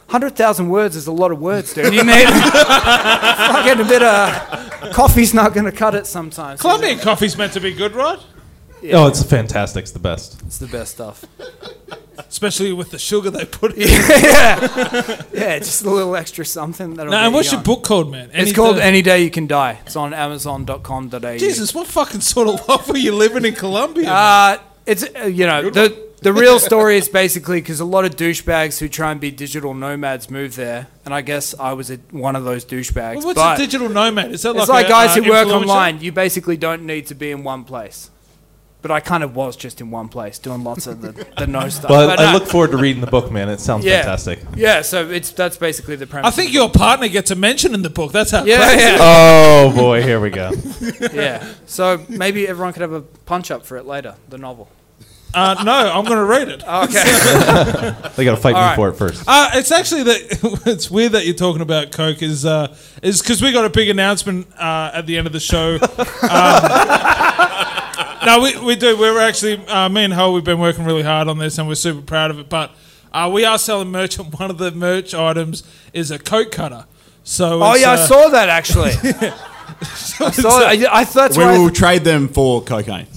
[0.10, 1.86] Hundred thousand words is a lot of words, dude.
[1.92, 6.62] You need fucking a bit of coffee's not gonna cut it sometimes.
[6.62, 8.20] Colombian coffee's meant to be good, right?
[8.92, 9.84] Oh, it's fantastic.
[9.84, 10.40] It's the best.
[10.46, 11.26] It's the best stuff.
[12.18, 13.88] Especially with the sugar they put in.
[13.88, 16.96] yeah, yeah, just a little extra something.
[16.96, 17.76] That'll Now, get and what's you your going.
[17.78, 18.30] book called, man?
[18.30, 19.80] It's Any called Day- Any Day You Can Die.
[19.86, 21.38] It's on Amazon.com.au.
[21.38, 24.06] Jesus, what fucking sort of life are you living in Colombia?
[24.06, 24.14] man?
[24.14, 28.16] Uh, it's uh, you know the the real story is basically because a lot of
[28.16, 31.98] douchebags who try and be digital nomads move there, and I guess I was a,
[32.12, 33.16] one of those douchebags.
[33.18, 34.32] Well, what's but a digital nomad?
[34.32, 35.62] Is that it's like, like a, guys uh, who work influencer?
[35.62, 36.00] online.
[36.02, 38.10] You basically don't need to be in one place.
[38.84, 41.70] But I kind of was just in one place doing lots of the, the no
[41.70, 41.88] stuff.
[41.88, 42.38] But I no.
[42.38, 43.50] look forward to reading the book, man.
[43.50, 44.02] It sounds yeah.
[44.02, 44.40] fantastic.
[44.56, 46.32] Yeah, so it's that's basically the premise.
[46.32, 48.12] I think your partner gets a mention in the book.
[48.12, 48.44] That's how.
[48.44, 48.98] Yeah, yeah.
[49.00, 50.52] Oh boy, here we go.
[51.14, 51.54] yeah.
[51.66, 54.16] So maybe everyone could have a punch up for it later.
[54.30, 54.70] The novel.
[55.34, 56.64] Uh, no, I'm going to read it.
[56.64, 57.96] Okay.
[58.16, 58.76] They got to fight All me right.
[58.76, 59.24] for it first.
[59.28, 63.42] Uh, it's actually that it's weird that you're talking about Coke is uh, is because
[63.42, 65.80] we got a big announcement uh, at the end of the show.
[66.30, 67.93] Um,
[68.26, 68.98] no, we, we do.
[68.98, 70.32] We're actually uh, me and Ho.
[70.32, 72.50] We've been working really hard on this, and we're super proud of it.
[72.50, 72.72] But
[73.12, 76.86] uh, we are selling merch, and one of the merch items is a Coke cutter.
[77.24, 78.92] So oh it's, yeah, I uh, saw that actually.
[80.22, 80.60] I saw.
[80.68, 81.54] I, I thought that's We why.
[81.54, 83.08] I will th- trade them for cocaine.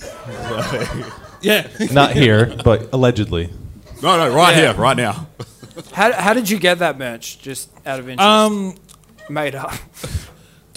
[1.41, 1.69] yeah.
[1.93, 3.53] Not here, but allegedly.
[4.03, 4.73] No, no, right Yeah.
[4.73, 5.27] here, right now.
[5.93, 7.39] how, how did you get that merch?
[7.41, 8.27] Just out of interest.
[8.27, 8.77] Um,
[9.29, 9.73] made up.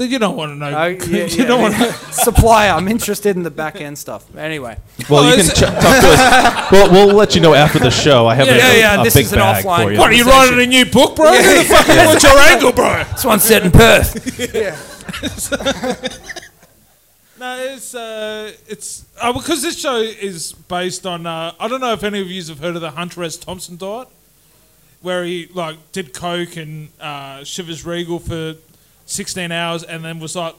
[0.06, 0.68] You don't want to know.
[0.78, 1.92] Uh, yeah, you yeah, don't want to.
[2.14, 2.72] supplier.
[2.72, 4.36] I'm interested in the back end stuff.
[4.36, 4.78] Anyway.
[5.10, 6.72] Well, Oh, you can ch- talk to us.
[6.72, 8.28] Well, we'll let you know after the show.
[8.28, 9.98] I have Yeah, a, yeah, yeah, a this big is an bag offline for you.
[10.00, 11.32] What are you writing a new book, bro?
[11.32, 13.04] Who the fuck- What's your angle, bro?
[13.12, 14.40] This one's set in Perth.
[14.56, 14.78] Yeah.
[17.40, 21.26] No, it's uh, it's uh, because this show is based on.
[21.26, 23.38] Uh, I don't know if any of you have heard of the Hunter S.
[23.38, 24.10] Thompson diet,
[25.02, 28.56] where he like did coke and uh, Chivas Regal for
[29.10, 30.56] sixteen hours, and then was like,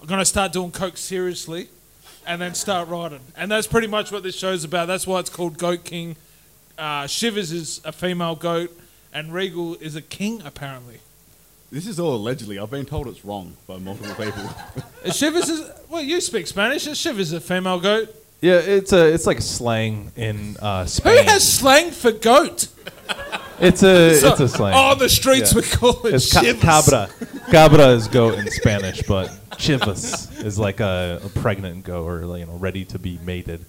[0.00, 1.68] "I'm gonna start doing coke seriously,"
[2.26, 3.20] and then start writing.
[3.36, 4.86] And that's pretty much what this show's about.
[4.86, 6.16] That's why it's called Goat King.
[6.78, 8.76] Uh, Chivas is a female goat,
[9.12, 11.00] and Regal is a king apparently.
[11.70, 12.58] This is all allegedly.
[12.58, 14.42] I've been told it's wrong by multiple people.
[15.04, 16.86] Chivas is well, you speak Spanish.
[16.86, 18.14] Uh, Chivas is a female goat.
[18.40, 22.68] Yeah, it's a it's like slang in uh, Who has slang for goat?
[23.60, 24.74] it's a So- it's a slang.
[24.76, 25.56] Oh, the streets Yeah.
[25.56, 27.08] would call it It's ca- cabra.
[27.50, 32.46] Cabra is goat in Spanish, but chivas is like a, a pregnant goat or you
[32.46, 33.64] know ready to be mated.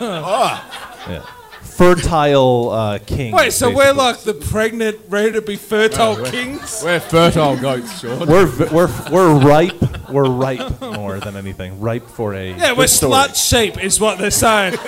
[0.00, 1.22] Yeah.
[1.62, 3.32] Fertile uh, king.
[3.34, 6.80] Wait, so we're like the pregnant, ready to be fertile kings?
[6.84, 8.26] We're fertile goats, Sean.
[8.26, 10.08] we're we're we're ripe.
[10.10, 11.80] We're ripe more than anything.
[11.80, 13.12] Ripe for a Yeah, we're story.
[13.12, 14.76] slut sheep, is what they're saying.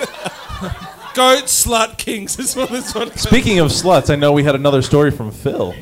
[1.13, 3.11] Goat slut kings is what this one.
[3.17, 5.73] Speaking of sluts, I know we had another story from Phil.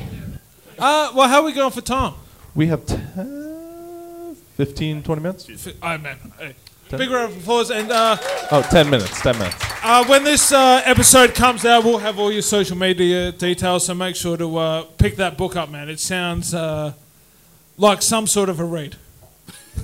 [0.77, 2.13] Uh, well, how are we going for time?
[2.55, 5.67] We have 10, 15, 20 minutes?
[5.83, 6.55] Oh man, hey.
[6.89, 7.69] big round of applause.
[7.69, 8.17] And uh,
[8.51, 9.21] Oh, 10 minutes.
[9.21, 9.55] 10 minutes.
[9.83, 13.85] uh, when this uh, episode comes out, we'll have all your social media details.
[13.85, 15.89] So make sure to uh, pick that book up, man.
[15.89, 16.93] It sounds uh,
[17.77, 18.95] like some sort of a read.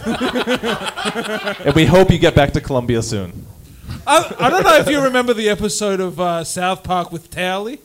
[0.05, 3.45] And we hope you get back to Colombia soon.
[4.07, 7.79] I, I don't know if you remember the episode of uh, South Park with Towelie.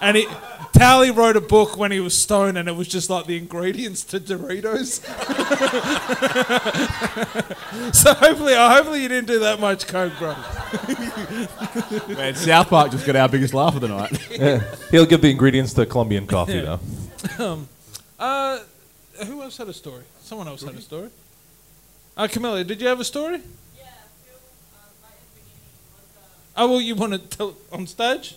[0.00, 0.26] And he,
[0.72, 4.04] Towelie wrote a book when he was stoned, and it was just like the ingredients
[4.04, 5.02] to Doritos.
[7.94, 10.36] so hopefully, uh, hopefully you didn't do that much coke, bro.
[12.14, 14.16] Man, South Park just got our biggest laugh of the night.
[14.92, 17.60] He'll give the ingredients to Colombian coffee, though.
[18.20, 18.58] Uh,
[19.26, 20.02] who else had a story?
[20.22, 21.08] Someone else had a story.
[22.16, 23.40] Uh, Camilla, did you have a story?
[26.60, 28.36] Oh well, you want to tell on stage?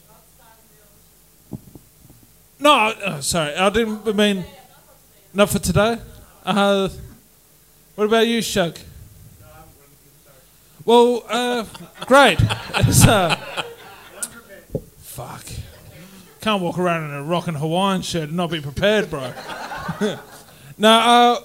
[2.59, 4.45] No, uh, sorry, I didn't mean.
[5.33, 5.97] Not for today.
[6.45, 6.89] Uh,
[7.95, 8.77] what about you, Shug?
[10.85, 11.65] Well, uh,
[12.05, 12.39] great.
[13.07, 13.35] Uh,
[14.99, 15.45] fuck.
[16.41, 19.33] Can't walk around in a rockin' Hawaiian shirt and not be prepared, bro.
[20.77, 21.39] now, uh,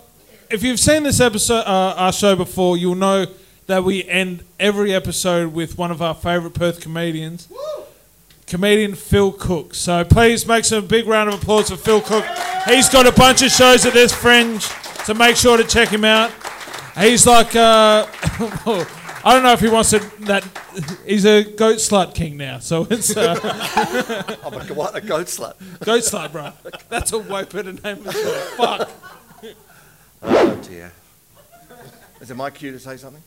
[0.51, 3.27] if you've seen this episode, uh, our show before, you'll know
[3.67, 7.49] that we end every episode with one of our favourite Perth comedians,
[8.47, 9.75] comedian Phil Cook.
[9.75, 12.25] So please make some big round of applause for Phil Cook.
[12.67, 14.63] He's got a bunch of shows at this Fringe,
[15.05, 16.31] so make sure to check him out.
[16.99, 18.07] He's like, uh,
[19.25, 19.99] I don't know if he wants to.
[20.21, 20.45] That
[21.05, 23.17] he's a goat slut king now, so it's.
[23.17, 23.35] Uh,
[24.45, 25.55] Oh my god, what a goat slut.
[25.85, 26.53] Goat slut, bro.
[26.89, 28.15] That's a way better name for it.
[28.57, 28.91] Fuck.
[30.23, 30.93] Oh dear.
[32.21, 33.23] Is it my cue to say something?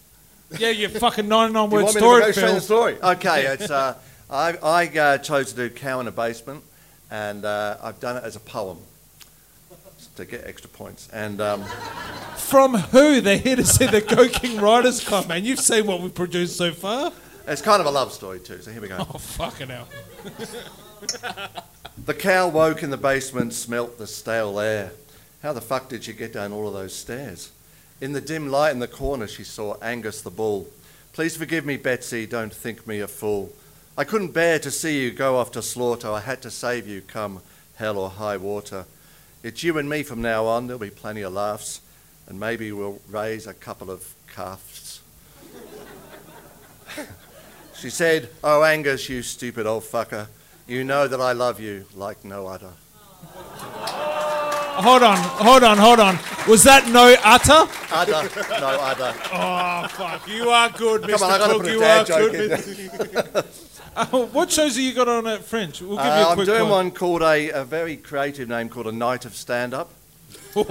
[0.57, 2.55] Yeah, you fucking 99 You word story, to go straight to Phil.
[2.55, 2.97] the story?
[3.01, 3.95] Okay, it's, uh,
[4.29, 6.63] I, I uh, chose to do Cow in a Basement,
[7.11, 8.77] and uh, I've done it as a poem.
[10.15, 11.07] to get extra points.
[11.13, 11.63] And um,
[12.35, 13.21] From who?
[13.21, 15.45] They're here to see the Goat King Writers Club, man.
[15.45, 17.11] You've seen what we've produced so far.
[17.47, 18.61] it's kind of a love story too.
[18.61, 18.97] So here we go.
[18.99, 19.87] Oh, fucking hell.
[22.05, 24.91] The cow woke in the basement, smelt the stale air.
[25.43, 27.51] How the fuck did she get down all of those stairs?
[28.01, 30.67] In the dim light in the corner, she saw Angus the bull.
[31.11, 33.51] Please forgive me, Betsy, don't think me a fool.
[33.97, 36.09] I couldn't bear to see you go off to slaughter.
[36.09, 37.41] I had to save you, come
[37.75, 38.85] hell or high water.
[39.43, 40.67] It's you and me from now on.
[40.67, 41.81] There'll be plenty of laughs,
[42.27, 45.01] and maybe we'll raise a couple of calves.
[47.75, 50.27] she said, Oh, Angus, you stupid old fucker.
[50.67, 52.71] You know that I love you like no other.
[54.81, 56.17] Hold on, hold on, hold on.
[56.47, 57.69] Was that no utter?
[57.91, 59.13] Other, no other.
[59.33, 60.27] Oh, fuck.
[60.27, 61.17] You are good, Mr.
[61.19, 61.61] Come on, I gotta Cook.
[61.63, 62.51] put a You dad are joke good.
[62.51, 63.45] in Mr.
[63.95, 65.81] uh, what shows have you got on at Fringe?
[65.81, 66.69] We'll give you a Uh, a I'm quick doing one.
[66.71, 69.91] one called a, a very creative name called a Night of Stand Up.
[70.55, 70.69] We're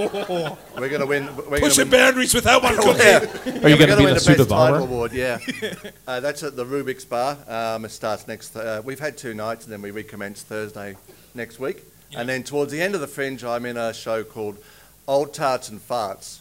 [0.88, 1.28] going to win.
[1.48, 1.90] We're Push the win.
[1.90, 2.98] boundaries with that one, Cookie.
[3.04, 3.62] Yeah.
[3.64, 4.78] Are you We're going to be win the suit best of armor?
[4.78, 5.12] title award.
[5.12, 5.38] Yeah,
[6.08, 7.36] uh, that's at the Rubik's Bar.
[7.46, 8.56] Um, it starts next.
[8.56, 10.96] Uh, we've had two nights, and then we recommence Thursday
[11.34, 11.84] next week.
[12.16, 14.58] And then towards the end of the Fringe, I'm in a show called
[15.06, 16.38] Old Tarts and Farts.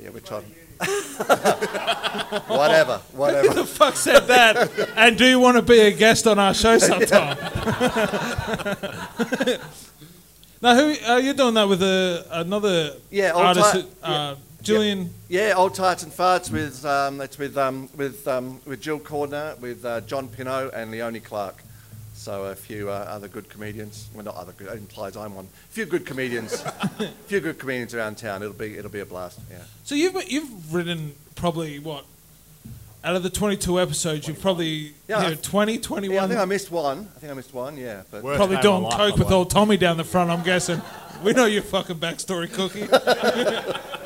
[0.00, 0.44] Yeah, which I'm.
[2.48, 3.48] whatever, whatever.
[3.48, 4.70] Who the fuck said that?
[4.96, 7.36] and do you want to be a guest on our show sometime?
[10.62, 15.10] now, who uh, you're doing that with a, another Yeah, old artist, Tar- uh, Julian.
[15.28, 19.58] Yeah, old tarts and farts with um, that's with um, with um, with Jill Cordner,
[19.60, 21.62] with uh, John Pinot and Leonie Clark.
[22.20, 24.10] So a few uh, other good comedians.
[24.14, 24.68] Well, not other good.
[24.68, 25.46] It implies I'm one.
[25.46, 26.52] A few good comedians.
[26.62, 28.42] A few good comedians around town.
[28.42, 29.40] It'll be it'll be a blast.
[29.50, 29.56] Yeah.
[29.84, 32.04] So you've you've written probably what
[33.02, 36.14] out of the 22 episodes, you've probably Yeah, yeah, I- 20, 21.
[36.14, 37.08] Yeah, I think I missed one.
[37.16, 37.78] I think I missed one.
[37.78, 40.04] Yeah, but Worst probably name doing of my life, coke with old Tommy down the
[40.04, 40.30] front.
[40.30, 40.82] I'm guessing.
[41.22, 42.88] We know your fucking backstory, Cookie.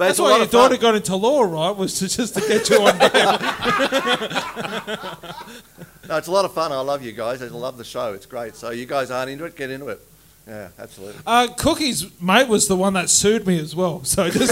[0.00, 0.70] but That's why lot your of fun.
[0.70, 1.76] daughter got into law, right?
[1.76, 3.38] Was to just to get you on bail.
[6.08, 6.72] No, it's a lot of fun.
[6.72, 7.40] I love you guys.
[7.40, 8.14] I love the show.
[8.14, 8.56] It's great.
[8.56, 10.00] So you guys aren't into it, get into it.
[10.48, 11.20] Yeah, absolutely.
[11.24, 14.02] Uh, Cookie's mate was the one that sued me as well.
[14.02, 14.50] So just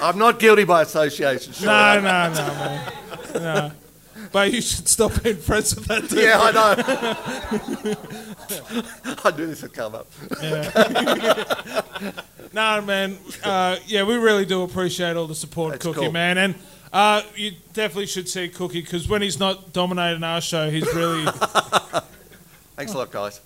[0.00, 1.52] I'm not guilty by association.
[1.52, 1.66] Sure.
[1.66, 2.92] no, no, no, man.
[3.34, 3.72] No.
[4.32, 6.20] But you should stop being friends with that dude.
[6.24, 6.74] Yeah, I know.
[9.24, 10.06] I knew this would come up.
[12.52, 13.18] No, man.
[13.44, 16.12] Uh, yeah, we really do appreciate all the support, That's Cookie, cool.
[16.12, 16.38] man.
[16.38, 16.54] And
[16.92, 21.24] uh, you definitely should see Cookie because when he's not dominating our show, he's really.
[22.76, 23.40] Thanks a lot, guys.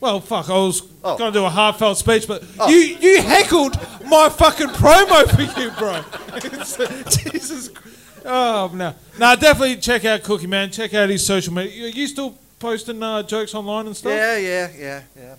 [0.00, 1.16] Well, fuck, I was Oh.
[1.16, 5.70] going to do a heartfelt speech, but you you heckled my fucking promo for you,
[5.78, 6.02] bro.
[7.22, 7.97] Jesus Christ.
[8.30, 8.94] Oh, no.
[9.18, 10.70] No, definitely check out Cookie, man.
[10.70, 11.86] Check out his social media.
[11.86, 14.12] Are you still posting uh, jokes online and stuff?
[14.12, 15.34] Yeah, yeah, yeah, yeah.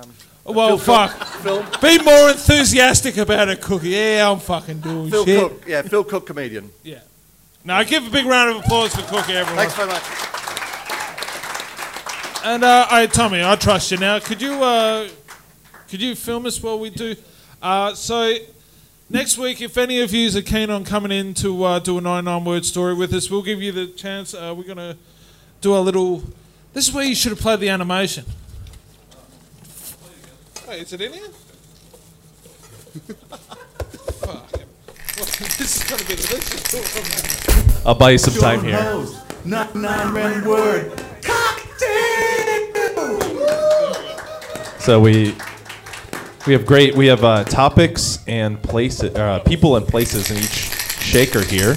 [0.00, 0.12] Um,
[0.44, 1.80] Well, Phil fuck.
[1.80, 3.88] Be more enthusiastic about it, Cookie.
[3.90, 5.40] Yeah, I'm fucking doing Phil shit.
[5.40, 6.70] Cook, yeah, Phil Cook comedian.
[6.82, 6.98] Yeah.
[7.64, 9.66] Now, give a big round of applause for Cookie, everyone.
[9.66, 10.02] Thanks very much.
[12.44, 14.18] And uh, hey, Tommy, I trust you now.
[14.18, 15.08] Could you uh,
[15.88, 17.16] could you film us while we do?
[17.62, 18.34] Uh, so
[19.08, 22.00] next week, if any of you are keen on coming in to uh, do a
[22.00, 24.34] 99 word story with us, we'll give you the chance.
[24.34, 24.96] Uh, we're gonna
[25.60, 26.22] do a little.
[26.72, 28.24] This is where you should have played the animation.
[30.68, 31.28] Wait, is it in here?
[35.58, 37.86] This is gonna be the list.
[37.86, 39.06] I'll buy you some time here.
[39.44, 41.00] Not nine random word.
[44.80, 45.34] So we
[46.46, 50.72] we have great we have uh, topics and places, uh, people and places in each
[51.00, 51.70] shaker here,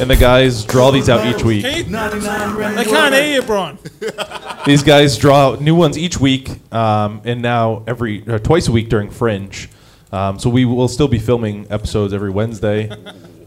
[0.00, 1.64] and the guys draw these out each week.
[1.64, 3.78] Can you, 99 random they can't hear you, Brian.
[4.66, 8.72] These guys draw out new ones each week, um, and now every uh, twice a
[8.72, 9.68] week during Fringe.
[10.10, 12.90] Um, so we will still be filming episodes every Wednesday.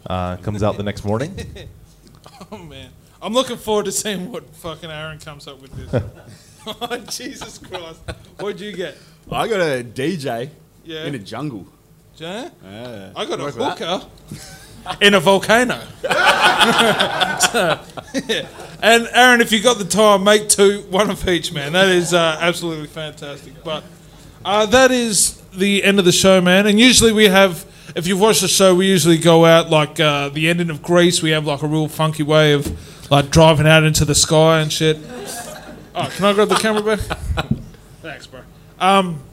[0.06, 1.36] Uh, comes out the next morning.
[2.50, 2.92] Oh man,
[3.22, 6.04] I'm looking forward to seeing what fucking Aaron comes up with this.
[6.68, 8.00] oh Jesus Christ!
[8.40, 8.96] What'd you get?
[9.32, 10.50] I got a DJ
[10.86, 11.06] Yeah.
[11.06, 11.66] in a jungle.
[12.16, 12.50] Jay?
[12.64, 13.12] Yeah.
[13.16, 14.08] I got a Work with hooker
[15.02, 15.80] in a volcano.
[16.02, 16.10] So,
[18.28, 18.48] yeah.
[18.82, 21.74] And Aaron, if you got the time, make two, one of each, man.
[21.74, 23.64] That is uh, absolutely fantastic.
[23.64, 23.84] But
[24.46, 26.68] uh, that is the end of the show, man.
[26.68, 27.66] And usually we have,
[27.96, 31.22] if you've watched the show, we usually go out like uh, the ending of Grease.
[31.22, 34.72] We have like a real funky way of like driving out into the sky and
[34.72, 34.98] shit.
[35.96, 37.00] Oh, can I grab the camera back?
[38.02, 38.42] Thanks, bro.
[38.80, 39.24] Um,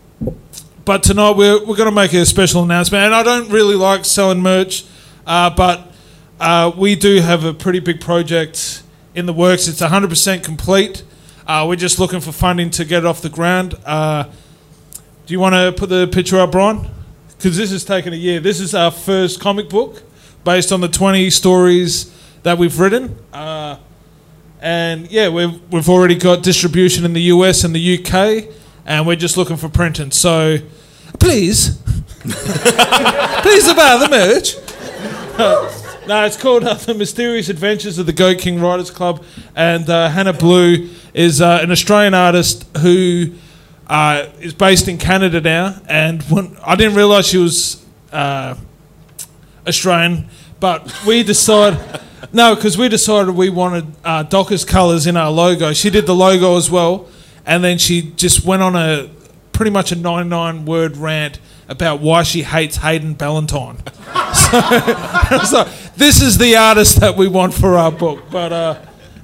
[0.87, 3.05] but tonight we're, we're going to make a special announcement.
[3.05, 4.85] And I don't really like selling merch,
[5.27, 5.93] uh, but
[6.41, 8.83] uh, we do have a pretty big project
[9.15, 9.69] in the works.
[9.69, 11.05] It's 100% complete.
[11.47, 13.75] Uh, we're just looking for funding to get it off the ground.
[13.85, 14.25] Uh,
[15.27, 16.89] do you want to put the picture up, Brian?
[17.37, 18.41] Because this has taken a year.
[18.41, 20.03] This is our first comic book
[20.43, 22.11] based on the 20 stories
[22.45, 23.19] that we've written.
[23.33, 23.77] Uh,
[24.61, 28.49] and yeah, we've, we've already got distribution in the US and the UK,
[28.87, 30.11] and we're just looking for printing.
[30.11, 30.59] So
[31.19, 31.79] please,
[32.23, 34.57] please about the merch.
[36.07, 39.25] no, it's called uh, The Mysterious Adventures of the Goat King Writers Club,
[39.57, 43.33] and uh, Hannah Blue is uh, an Australian artist who
[43.87, 45.81] uh, is based in Canada now.
[45.89, 48.57] And when, I didn't realise she was uh,
[49.67, 50.29] Australian,
[50.61, 51.81] but we decided.
[52.33, 55.73] No, because we decided we wanted uh, Docker's colours in our logo.
[55.73, 57.07] She did the logo as well,
[57.47, 59.11] and then she just went on a
[59.53, 61.39] pretty much a 99 word rant
[61.69, 63.79] about why she hates Hayden Ballantyne.
[65.45, 68.25] so, this is the artist that we want for our book.
[68.31, 68.79] But uh,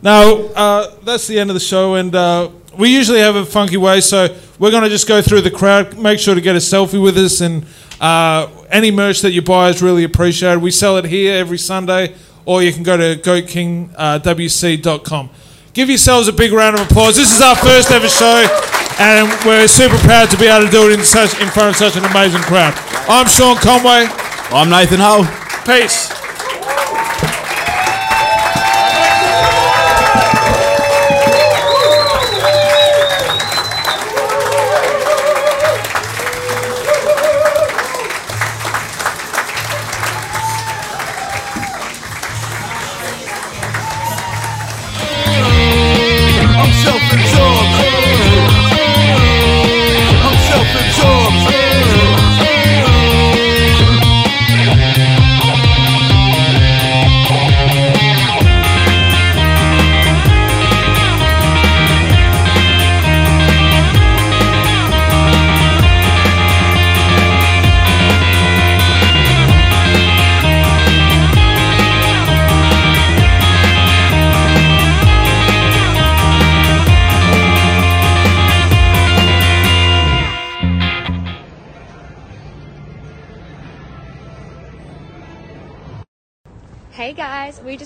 [0.04, 2.48] uh, that's the end of the show, and uh,
[2.78, 5.98] we usually have a funky way, so we're going to just go through the crowd.
[5.98, 7.66] Make sure to get a selfie with us, and
[8.00, 10.62] uh, any merch that you buy is really appreciated.
[10.62, 12.14] We sell it here every Sunday,
[12.46, 15.30] or you can go to goatKingWC.com.
[15.72, 17.16] Give yourselves a big round of applause.
[17.16, 18.44] This is our first ever show,
[18.98, 21.76] and we're super proud to be able to do it in, such, in front of
[21.76, 22.74] such an amazing crowd.
[23.08, 24.06] I'm Sean Conway.
[24.50, 25.24] I'm Nathan Hull.
[25.64, 26.19] Peace.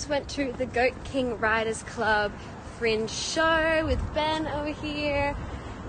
[0.04, 2.30] Just went to the Goat King Writers Club
[2.76, 5.34] Fringe show with Ben over here.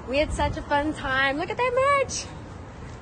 [0.07, 1.37] We had such a fun time.
[1.37, 2.23] Look at their merch!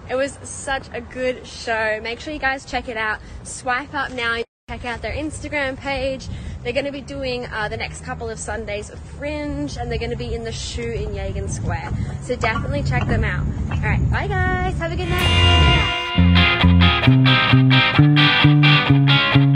[0.09, 1.99] It was such a good show.
[2.01, 3.19] Make sure you guys check it out.
[3.43, 4.41] Swipe up now.
[4.67, 6.27] Check out their Instagram page.
[6.63, 9.99] They're going to be doing uh, the next couple of Sundays of Fringe, and they're
[9.99, 11.91] going to be in the shoe in Yagan Square.
[12.23, 13.45] So definitely check them out.
[13.71, 14.75] All right, bye guys.
[14.79, 15.09] Have a good
[19.35, 19.52] night.